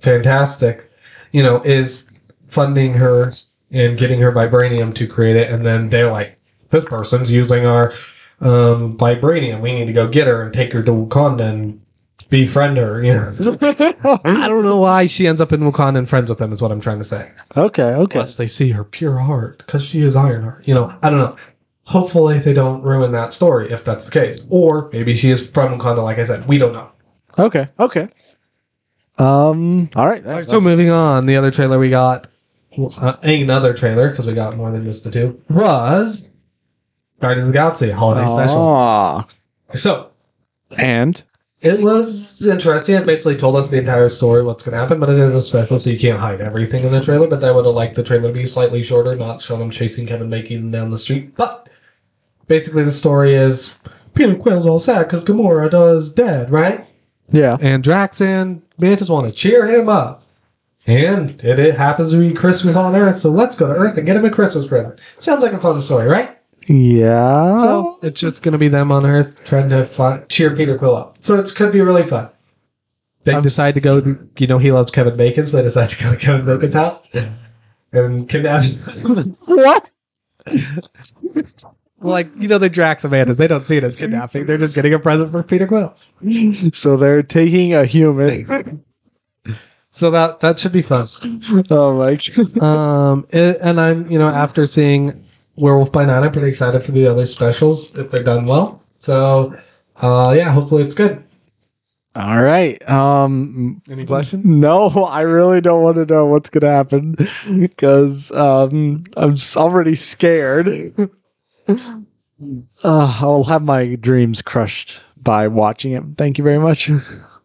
[0.00, 0.90] Fantastic,
[1.32, 2.04] you know, is
[2.48, 3.32] funding her
[3.72, 6.38] and getting her vibranium to create it, and then they're like,
[6.70, 7.92] This person's using our
[8.40, 9.60] um vibranium.
[9.60, 11.80] We need to go get her and take her to Wakanda and
[12.28, 13.32] befriend her, you know.
[14.24, 16.72] I don't know why she ends up in Wakanda and friends with them is what
[16.72, 17.30] I'm trying to say.
[17.56, 18.18] okay, okay.
[18.18, 20.66] Unless they see her pure heart, because she is Ironheart.
[20.66, 21.36] You know, I don't know.
[21.84, 24.46] Hopefully, they don't ruin that story if that's the case.
[24.50, 26.46] Or maybe she is from Wakanda, like I said.
[26.46, 26.90] We don't know.
[27.38, 28.08] Okay, okay.
[29.18, 29.90] Um.
[29.94, 30.46] All right.
[30.46, 32.28] so moving on, the other trailer we got
[32.78, 36.28] uh, another trailer because we got more than just the two was
[37.20, 38.58] Guardians of the Galaxy holiday special.
[38.58, 39.28] Ah,
[39.74, 40.10] So
[40.76, 41.22] and
[41.60, 42.96] it was interesting.
[42.96, 45.40] It basically told us the entire story, what's going to happen, but it is a
[45.40, 47.28] special, so you can't hide everything in the trailer.
[47.28, 50.04] But I would have liked the trailer to be slightly shorter, not show them chasing
[50.06, 51.36] Kevin Bacon down the street.
[51.36, 51.68] But
[52.48, 53.78] basically, the story is
[54.14, 56.84] Peter Quill's all sad because Gamora does dead, right?
[57.28, 60.21] yeah, And Drax and Mantis want to cheer him up.
[60.86, 64.06] And it, it happens to be Christmas on Earth, so let's go to Earth and
[64.06, 64.98] get him a Christmas present.
[65.18, 66.36] Sounds like a fun story, right?
[66.68, 67.56] yeah.
[67.58, 70.96] So it's just going to be them on Earth trying to fi- cheer Peter Quill
[70.96, 71.18] up.
[71.20, 72.28] So it could be really fun.
[73.24, 74.16] They I'm decide to go.
[74.38, 77.06] You know, he loves Kevin Bacon, so they decide to go to Kevin Bacon's house
[77.92, 78.64] and kidnap.
[78.64, 79.36] him.
[79.44, 79.90] what?
[82.00, 84.46] like you know, the Drax and Mantis, they don't see it as kidnapping.
[84.46, 85.94] They're just getting a present for Peter Quill.
[86.72, 88.84] So they're taking a human.
[89.94, 91.06] So that that should be fun.
[91.70, 92.16] oh my!
[92.16, 92.62] God.
[92.62, 95.22] Um, it, and I'm you know after seeing
[95.56, 98.82] Werewolf by Night, I'm pretty excited for the other specials if they're done well.
[98.98, 99.54] So,
[99.96, 101.22] uh, yeah, hopefully it's good.
[102.14, 102.88] All right.
[102.88, 104.44] Um, Any questions?
[104.46, 107.16] no, I really don't want to know what's gonna happen
[107.58, 110.94] because um, I'm already scared.
[111.68, 112.00] Uh,
[112.82, 116.02] I'll have my dreams crushed by watching it.
[116.16, 116.90] Thank you very much.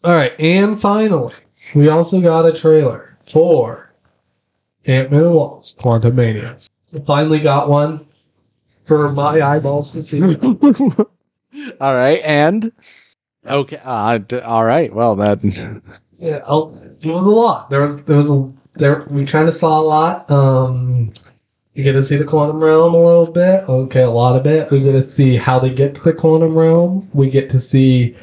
[0.05, 1.33] All right, and finally,
[1.75, 3.91] we also got a trailer for
[4.85, 6.67] Ant Man and Wasp Quantumania.
[7.05, 8.07] Finally got one
[8.85, 10.21] for my eyeballs to see.
[11.81, 12.71] all right, and
[13.45, 13.81] okay.
[13.83, 14.93] Uh, d- all right.
[14.93, 15.43] Well, that.
[16.19, 17.69] Yeah, oh, it was a lot.
[17.69, 20.31] There was there was a there we kind of saw a lot.
[20.31, 21.13] Um,
[21.73, 23.69] you get to see the quantum realm a little bit.
[23.69, 24.71] Okay, a lot of it.
[24.71, 27.07] We get to see how they get to the quantum realm.
[27.13, 28.15] We get to see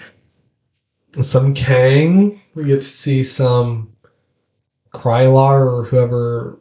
[1.23, 2.41] some Kang.
[2.55, 3.93] We get to see some
[4.93, 6.59] Krylar or whoever.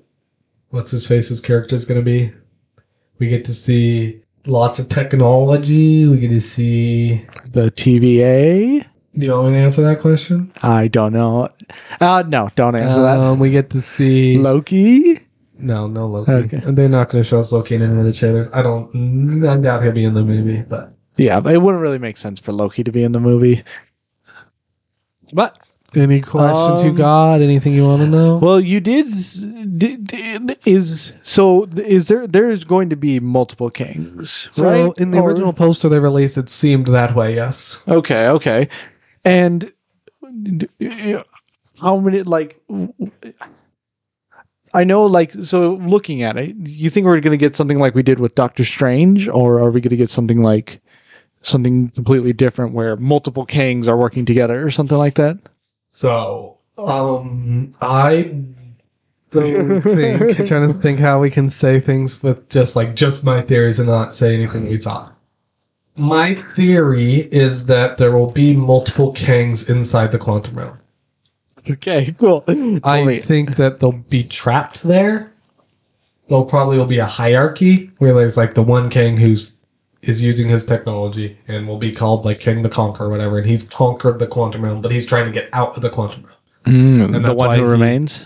[0.70, 2.34] What's his face's character is going to be.
[3.20, 6.08] We get to see lots of technology.
[6.08, 7.26] We get to see.
[7.52, 8.86] the TVA.
[9.16, 10.52] Do you want me to answer that question?
[10.64, 11.50] I don't know.
[12.02, 13.20] Uh, no, don't answer that.
[13.20, 15.20] Um, we get to see Loki.
[15.60, 16.32] No, no Loki.
[16.32, 16.62] Okay.
[16.66, 18.52] They're not going to show us Loki in any of the trailers.
[18.54, 19.46] I don't.
[19.46, 22.40] I doubt he'll be in the movie, but Yeah, but it wouldn't really make sense
[22.40, 23.64] for Loki to be in the movie.
[25.34, 25.58] But
[25.96, 27.42] any questions you Um, got?
[27.42, 28.38] Anything you want to know?
[28.38, 29.08] Well, you did,
[29.78, 34.94] did, did- is so is there there is going to be multiple kings, so right?
[34.98, 37.36] in the Or- original poster they released, it seemed that way.
[37.36, 37.84] Yes.
[37.88, 38.68] Okay, okay.
[39.24, 39.72] And
[41.80, 42.60] how many like
[44.74, 47.94] I know like so looking at it, you think we're going to get something like
[47.94, 50.82] we did with Doctor Strange or are we going to get something like
[51.44, 55.38] something completely different where multiple Kangs are working together or something like that?
[55.92, 58.34] So, um, I
[59.32, 63.24] don't think I'm trying to think how we can say things with just like just
[63.24, 65.12] my theories and not say anything we saw.
[65.96, 70.80] My theory is that there will be multiple Kangs inside the quantum realm.
[71.70, 72.44] Okay, cool.
[72.48, 75.32] I Tell think that they'll be trapped there.
[76.28, 79.53] There'll probably will be a hierarchy where there's like the one king who's
[80.04, 83.48] is using his technology and will be called like Kang the Conqueror or whatever, and
[83.50, 86.38] he's conquered the quantum realm, but he's trying to get out of the quantum realm.
[86.68, 88.26] Mm, And the one who he- remains.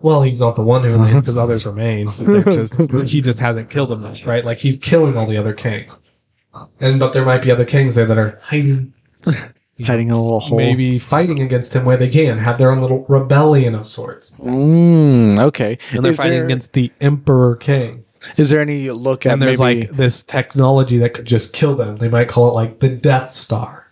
[0.00, 2.06] Well, he's not the one who remains because others remain.
[2.06, 2.74] Just,
[3.10, 4.44] he just hasn't killed them, right?
[4.44, 5.98] Like he's killing all the other kings.
[6.80, 8.92] And but there might be other kings there that are hiding,
[9.84, 10.56] Hiding in a little hole.
[10.58, 14.30] maybe fighting against him where they can, have their own little rebellion of sorts.
[14.40, 15.78] Mm, okay.
[15.92, 18.04] And they're Is fighting there- against the Emperor King.
[18.36, 21.76] Is there any look at and there's maybe, like this technology that could just kill
[21.76, 21.96] them.
[21.96, 23.86] They might call it like the Death Star,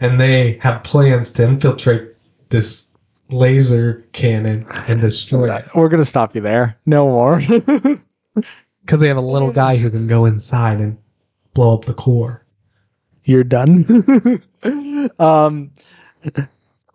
[0.00, 2.14] and they have plans to infiltrate
[2.50, 2.86] this
[3.30, 6.76] laser cannon and destroy it We're gonna stop you there.
[6.86, 7.40] No more.
[8.84, 10.98] because they have a little guy who can go inside and
[11.54, 12.44] blow up the core.
[13.24, 14.42] You're done.
[15.18, 15.70] um,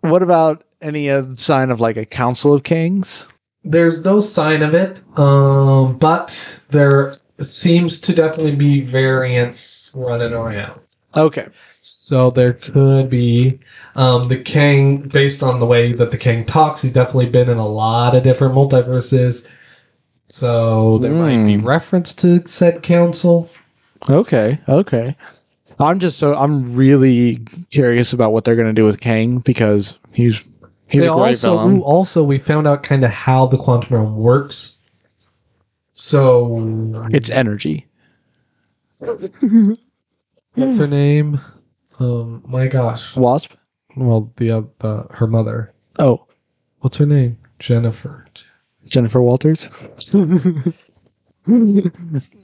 [0.00, 3.26] what about any sign of like a council of kings?
[3.64, 6.36] There's no sign of it, um, but
[6.70, 10.80] there seems to definitely be variants running around.
[11.16, 11.46] Okay.
[11.82, 13.58] So there could be
[13.96, 17.56] um, the king, based on the way that the king talks, he's definitely been in
[17.58, 19.46] a lot of different multiverses.
[20.24, 21.66] So there might be Hmm.
[21.66, 23.50] reference to said council.
[24.08, 24.58] Okay.
[24.68, 25.16] Okay.
[25.78, 27.40] I'm just so I'm really
[27.70, 30.44] curious about what they're gonna do with Kang because he's
[30.90, 31.78] he's They a great also, villain.
[31.78, 34.76] ooh, also, we found out kind of how the quantum realm works.
[35.92, 37.86] So It's energy.
[38.98, 39.38] what's
[40.76, 41.40] her name?
[41.98, 43.14] Um, my gosh.
[43.16, 43.52] Wasp.
[43.96, 45.72] Well, the uh, the her mother.
[45.98, 46.26] Oh,
[46.80, 47.36] What's her name?
[47.58, 48.24] Jennifer.
[48.86, 49.68] Jennifer Walters.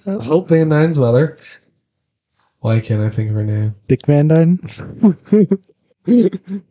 [0.06, 1.38] Hope Van Dyne's mother.
[2.60, 3.74] Why can't I think of her name?
[3.88, 4.58] Dick Van Dyne.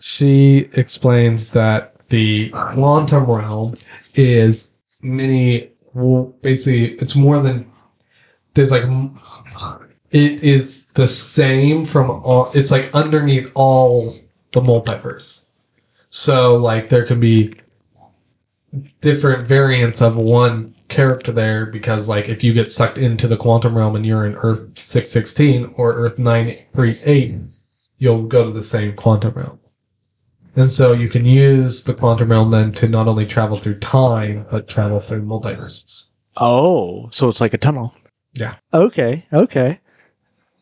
[0.00, 3.74] She explains that the quantum realm
[4.14, 4.70] is
[5.02, 5.70] many,
[6.42, 7.70] basically, it's more than,
[8.54, 8.84] there's like,
[10.10, 14.16] it is the same from all, it's like underneath all
[14.52, 15.44] the multiverse.
[16.10, 17.54] So, like, there can be
[19.00, 23.76] different variants of one character there because, like, if you get sucked into the quantum
[23.76, 27.34] realm and you're in Earth 616 or Earth 938,
[27.98, 29.58] you'll go to the same quantum realm.
[30.58, 34.44] And so you can use the quantum realm then to not only travel through time,
[34.50, 36.06] but travel through multiverses.
[36.36, 37.94] Oh, so it's like a tunnel.
[38.34, 38.56] Yeah.
[38.74, 39.24] Okay.
[39.32, 39.78] Okay.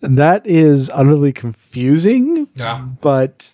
[0.02, 2.86] That is utterly confusing, Yeah.
[3.00, 3.50] but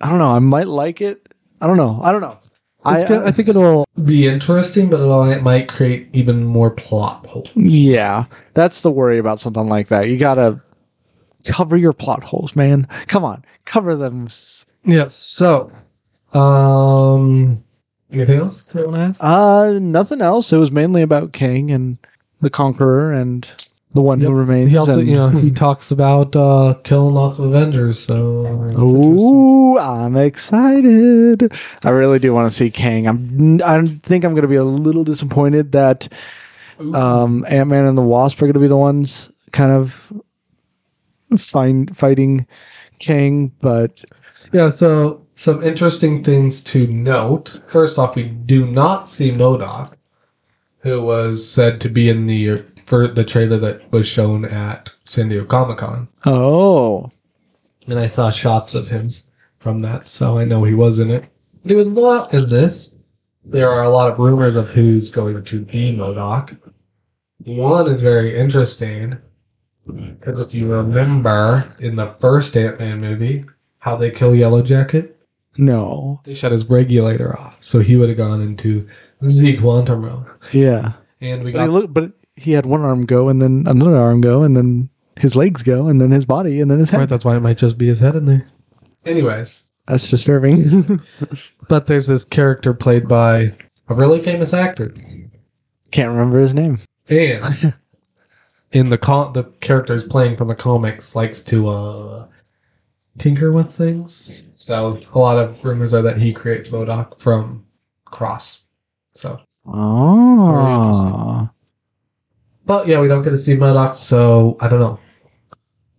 [0.00, 0.32] I don't know.
[0.32, 1.32] I might like it.
[1.60, 2.00] I don't know.
[2.02, 2.36] I don't know.
[2.84, 3.22] I, good.
[3.22, 7.48] I think it'll be interesting, but it'll, it might create even more plot holes.
[7.54, 8.24] Yeah,
[8.54, 10.08] that's the worry about something like that.
[10.08, 10.60] You gotta
[11.44, 12.88] cover your plot holes, man.
[13.06, 14.28] Come on, cover them.
[14.86, 15.14] Yes.
[15.14, 15.70] So,
[16.32, 17.62] um,
[18.12, 19.20] anything else you want to ask?
[19.22, 20.52] Uh, nothing else.
[20.52, 21.98] It was mainly about King and
[22.40, 23.48] the Conqueror and
[23.94, 24.28] the one Yep.
[24.28, 24.70] who remains.
[24.70, 27.98] He also, and- you know, he talks about uh, killing lots of Avengers.
[27.98, 28.14] So.
[28.78, 31.52] Ooh, I'm excited.
[31.84, 33.06] I really do want to see Kang.
[33.08, 33.60] I'm.
[33.64, 36.08] I think I'm going to be a little disappointed that
[36.94, 40.12] um, Ant Man and the Wasp are going to be the ones kind of
[41.38, 42.46] find fighting
[42.98, 44.04] Kang, but
[44.56, 47.60] Yeah, so some interesting things to note.
[47.66, 49.92] First off, we do not see MODOK,
[50.78, 55.28] who was said to be in the for the trailer that was shown at San
[55.28, 57.10] Diego Comic Con, oh,
[57.86, 59.10] and I saw shots of him
[59.58, 61.26] from that, so I know he was in it.
[61.62, 62.94] But he was not in this.
[63.44, 66.56] There are a lot of rumors of who's going to be MODOK.
[67.44, 69.18] One is very interesting
[69.86, 73.44] because if you remember in the first Ant Man movie,
[73.86, 75.16] how they kill Yellow Jacket.
[75.58, 78.84] no, They shut his regulator off, so he would have gone into
[79.20, 80.26] the quantum realm.
[80.52, 80.94] yeah.
[81.20, 84.20] And we But he got but he had one arm go, and then another arm
[84.20, 86.98] go, and then his legs go, and then his body, and then his head.
[86.98, 87.08] right.
[87.08, 88.46] That's why it might just be his head in there.
[89.06, 91.00] Anyways, That's disturbing.
[91.68, 93.54] but there's this character played by
[93.88, 94.92] a really famous actor,
[95.92, 96.78] Can't remember his name.
[97.08, 97.72] and
[98.72, 102.26] in the con- the character is playing from the comics likes to uh
[103.18, 104.42] tinker with things.
[104.54, 107.64] So a lot of rumors are that he creates MODOK from
[108.04, 108.64] Cross.
[109.14, 111.48] So, Oh,
[112.66, 114.98] but yeah, we don't get to see MODOK, so I don't know.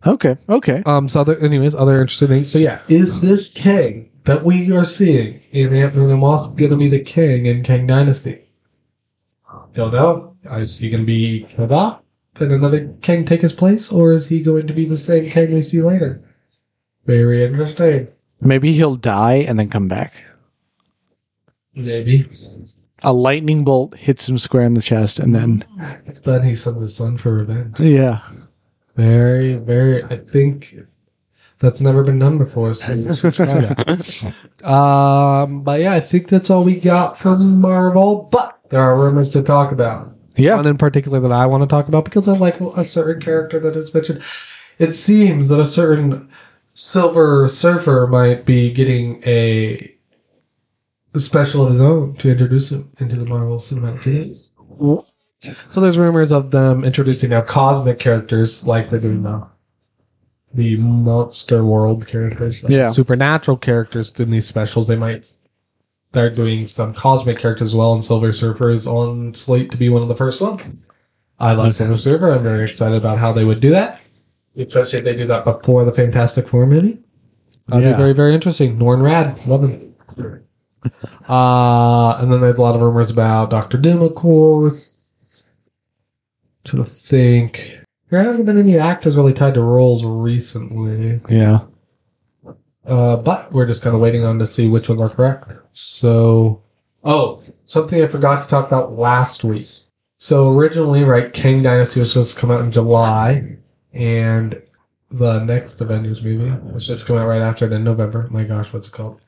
[0.05, 0.83] okay, okay.
[0.85, 1.07] Um.
[1.07, 2.51] So other, anyways, other interesting things.
[2.51, 6.77] So yeah, is this Kang that we are seeing in Ant-Man and Wasp going to
[6.77, 8.41] be the King in Kang Dynasty?
[9.73, 10.35] Don't know.
[10.51, 12.01] Is he going to be off?
[12.35, 15.53] Then another Kang take his place, or is he going to be the same Kang
[15.53, 16.23] we see later?
[17.07, 18.07] Very interesting.
[18.41, 20.23] Maybe he'll die and then come back.
[21.73, 22.27] Maybe.
[23.03, 25.63] A lightning bolt hits him square in the chest, and then
[26.23, 27.79] Then he sends his son for revenge.
[27.79, 28.21] yeah,
[28.95, 30.03] Very, very.
[30.03, 30.75] I think
[31.59, 32.73] that's never been done before.
[32.73, 34.33] So we should try that.
[34.67, 38.27] Um, but yeah, I think that's all we got from Marvel.
[38.31, 40.13] But there are rumors to talk about.
[40.35, 40.55] yeah.
[40.55, 43.59] One in particular that I want to talk about because I like a certain character
[43.59, 44.21] that is mentioned.
[44.79, 46.29] It seems that a certain
[46.77, 49.95] Silver Surfer might be getting a
[51.15, 54.51] special of his own to introduce him into the Marvel Cinematic Universe.
[55.69, 59.49] So there's rumors of them introducing now cosmic characters like they're doing now.
[60.53, 62.91] The monster world characters, like Yeah.
[62.91, 64.85] supernatural characters in these specials.
[64.85, 65.33] They might
[66.11, 69.89] start doing some cosmic characters as well, and Silver Surfer is on slate to be
[69.89, 70.61] one of the first ones.
[71.39, 72.29] I love Silver Surfer.
[72.33, 73.99] I'm very excited about how they would do that,
[74.57, 76.99] especially if they do that before the Fantastic Four movie.
[77.67, 77.91] That'd Yeah.
[77.93, 78.77] be very, very interesting.
[78.77, 79.93] Norrin Radd, love him.
[81.27, 84.97] Uh, and then there's a lot of rumors about Doctor Doom, of course.
[86.63, 87.79] Trying to think.
[88.09, 91.19] There hasn't been any actors really tied to roles recently.
[91.29, 91.59] Yeah.
[92.85, 95.51] Uh, but we're just kind of waiting on to see which ones are correct.
[95.73, 96.61] So,
[97.03, 99.65] oh, something I forgot to talk about last week.
[100.19, 103.57] So originally, right, Kang Dynasty was supposed to come out in July,
[103.93, 104.61] and
[105.11, 108.27] the next Avengers movie was supposed coming out right after it in November.
[108.29, 109.21] My gosh, what's it called?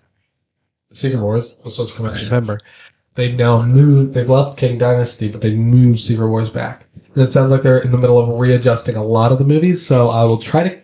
[0.91, 2.59] Secret Wars was supposed to come out in November.
[3.15, 4.13] They've now moved.
[4.13, 6.85] They've left Kang Dynasty, but they moved Secret Wars back.
[7.13, 9.85] And it sounds like they're in the middle of readjusting a lot of the movies.
[9.85, 10.81] So I will try to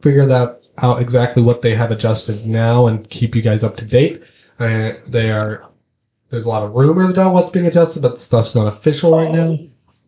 [0.00, 3.84] figure that out exactly what they have adjusted now and keep you guys up to
[3.84, 4.22] date.
[4.58, 5.70] Uh, they are
[6.30, 9.58] there's a lot of rumors about what's being adjusted, but stuff's not official right now.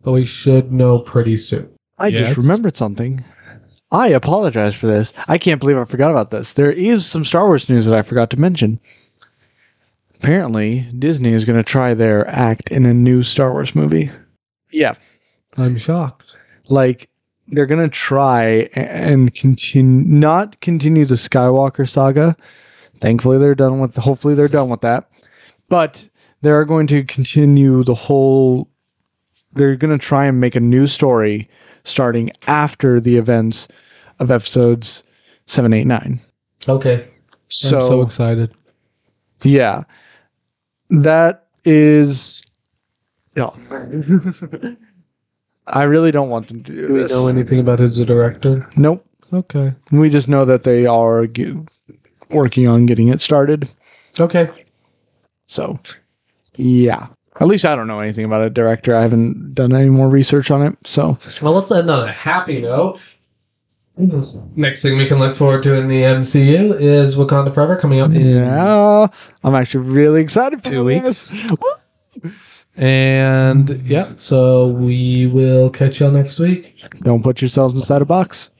[0.03, 1.69] But we should know pretty soon.
[2.03, 2.27] I Yes.
[2.27, 3.23] just remembered something.
[3.91, 5.13] I apologize for this.
[5.27, 6.53] I can't believe I forgot about this.
[6.53, 8.79] There is some Star Wars news that I forgot to mention.
[10.15, 14.09] Apparently, Disney is going to try their act in a new Star Wars movie.
[14.71, 14.93] Yeah,
[15.57, 16.23] I'm shocked.
[16.69, 17.09] like
[17.49, 22.35] they're going to try and continue not continue the Skywalker saga.
[23.01, 23.95] Thankfully, they're done with.
[23.97, 25.09] Hopefully, they're done with that.
[25.69, 26.07] But
[26.41, 28.67] they are going to continue the whole.
[29.53, 31.47] They're going to try and make a new story
[31.83, 33.67] starting after the events
[34.19, 35.03] of episodes
[35.47, 36.19] seven, eight, nine.
[36.67, 37.07] Okay.
[37.49, 38.53] So, I'm so excited.
[39.43, 39.83] yeah,
[40.89, 42.43] that is.
[43.35, 43.49] Yeah.
[45.67, 46.87] I really don't want them to do, this.
[46.87, 47.11] Do we this.
[47.11, 48.69] know anything about who's the director?
[48.75, 49.05] Nope.
[49.31, 49.73] Okay.
[49.91, 51.55] We just know that they are ge-
[52.29, 53.69] working on getting it started.
[54.19, 54.49] Okay.
[55.47, 55.79] So,
[56.55, 57.07] yeah.
[57.43, 58.95] At least I don't know anything about a director.
[58.95, 60.77] I haven't done any more research on it.
[60.85, 63.01] So, Well, let's end on a happy note.
[64.55, 68.11] Next thing we can look forward to in the MCU is Wakanda Forever coming up
[68.11, 69.07] in yeah,
[69.43, 71.33] I'm actually really excited for Two this.
[72.77, 76.73] And yeah, so we will catch y'all next week.
[77.01, 78.51] Don't put yourselves inside a box.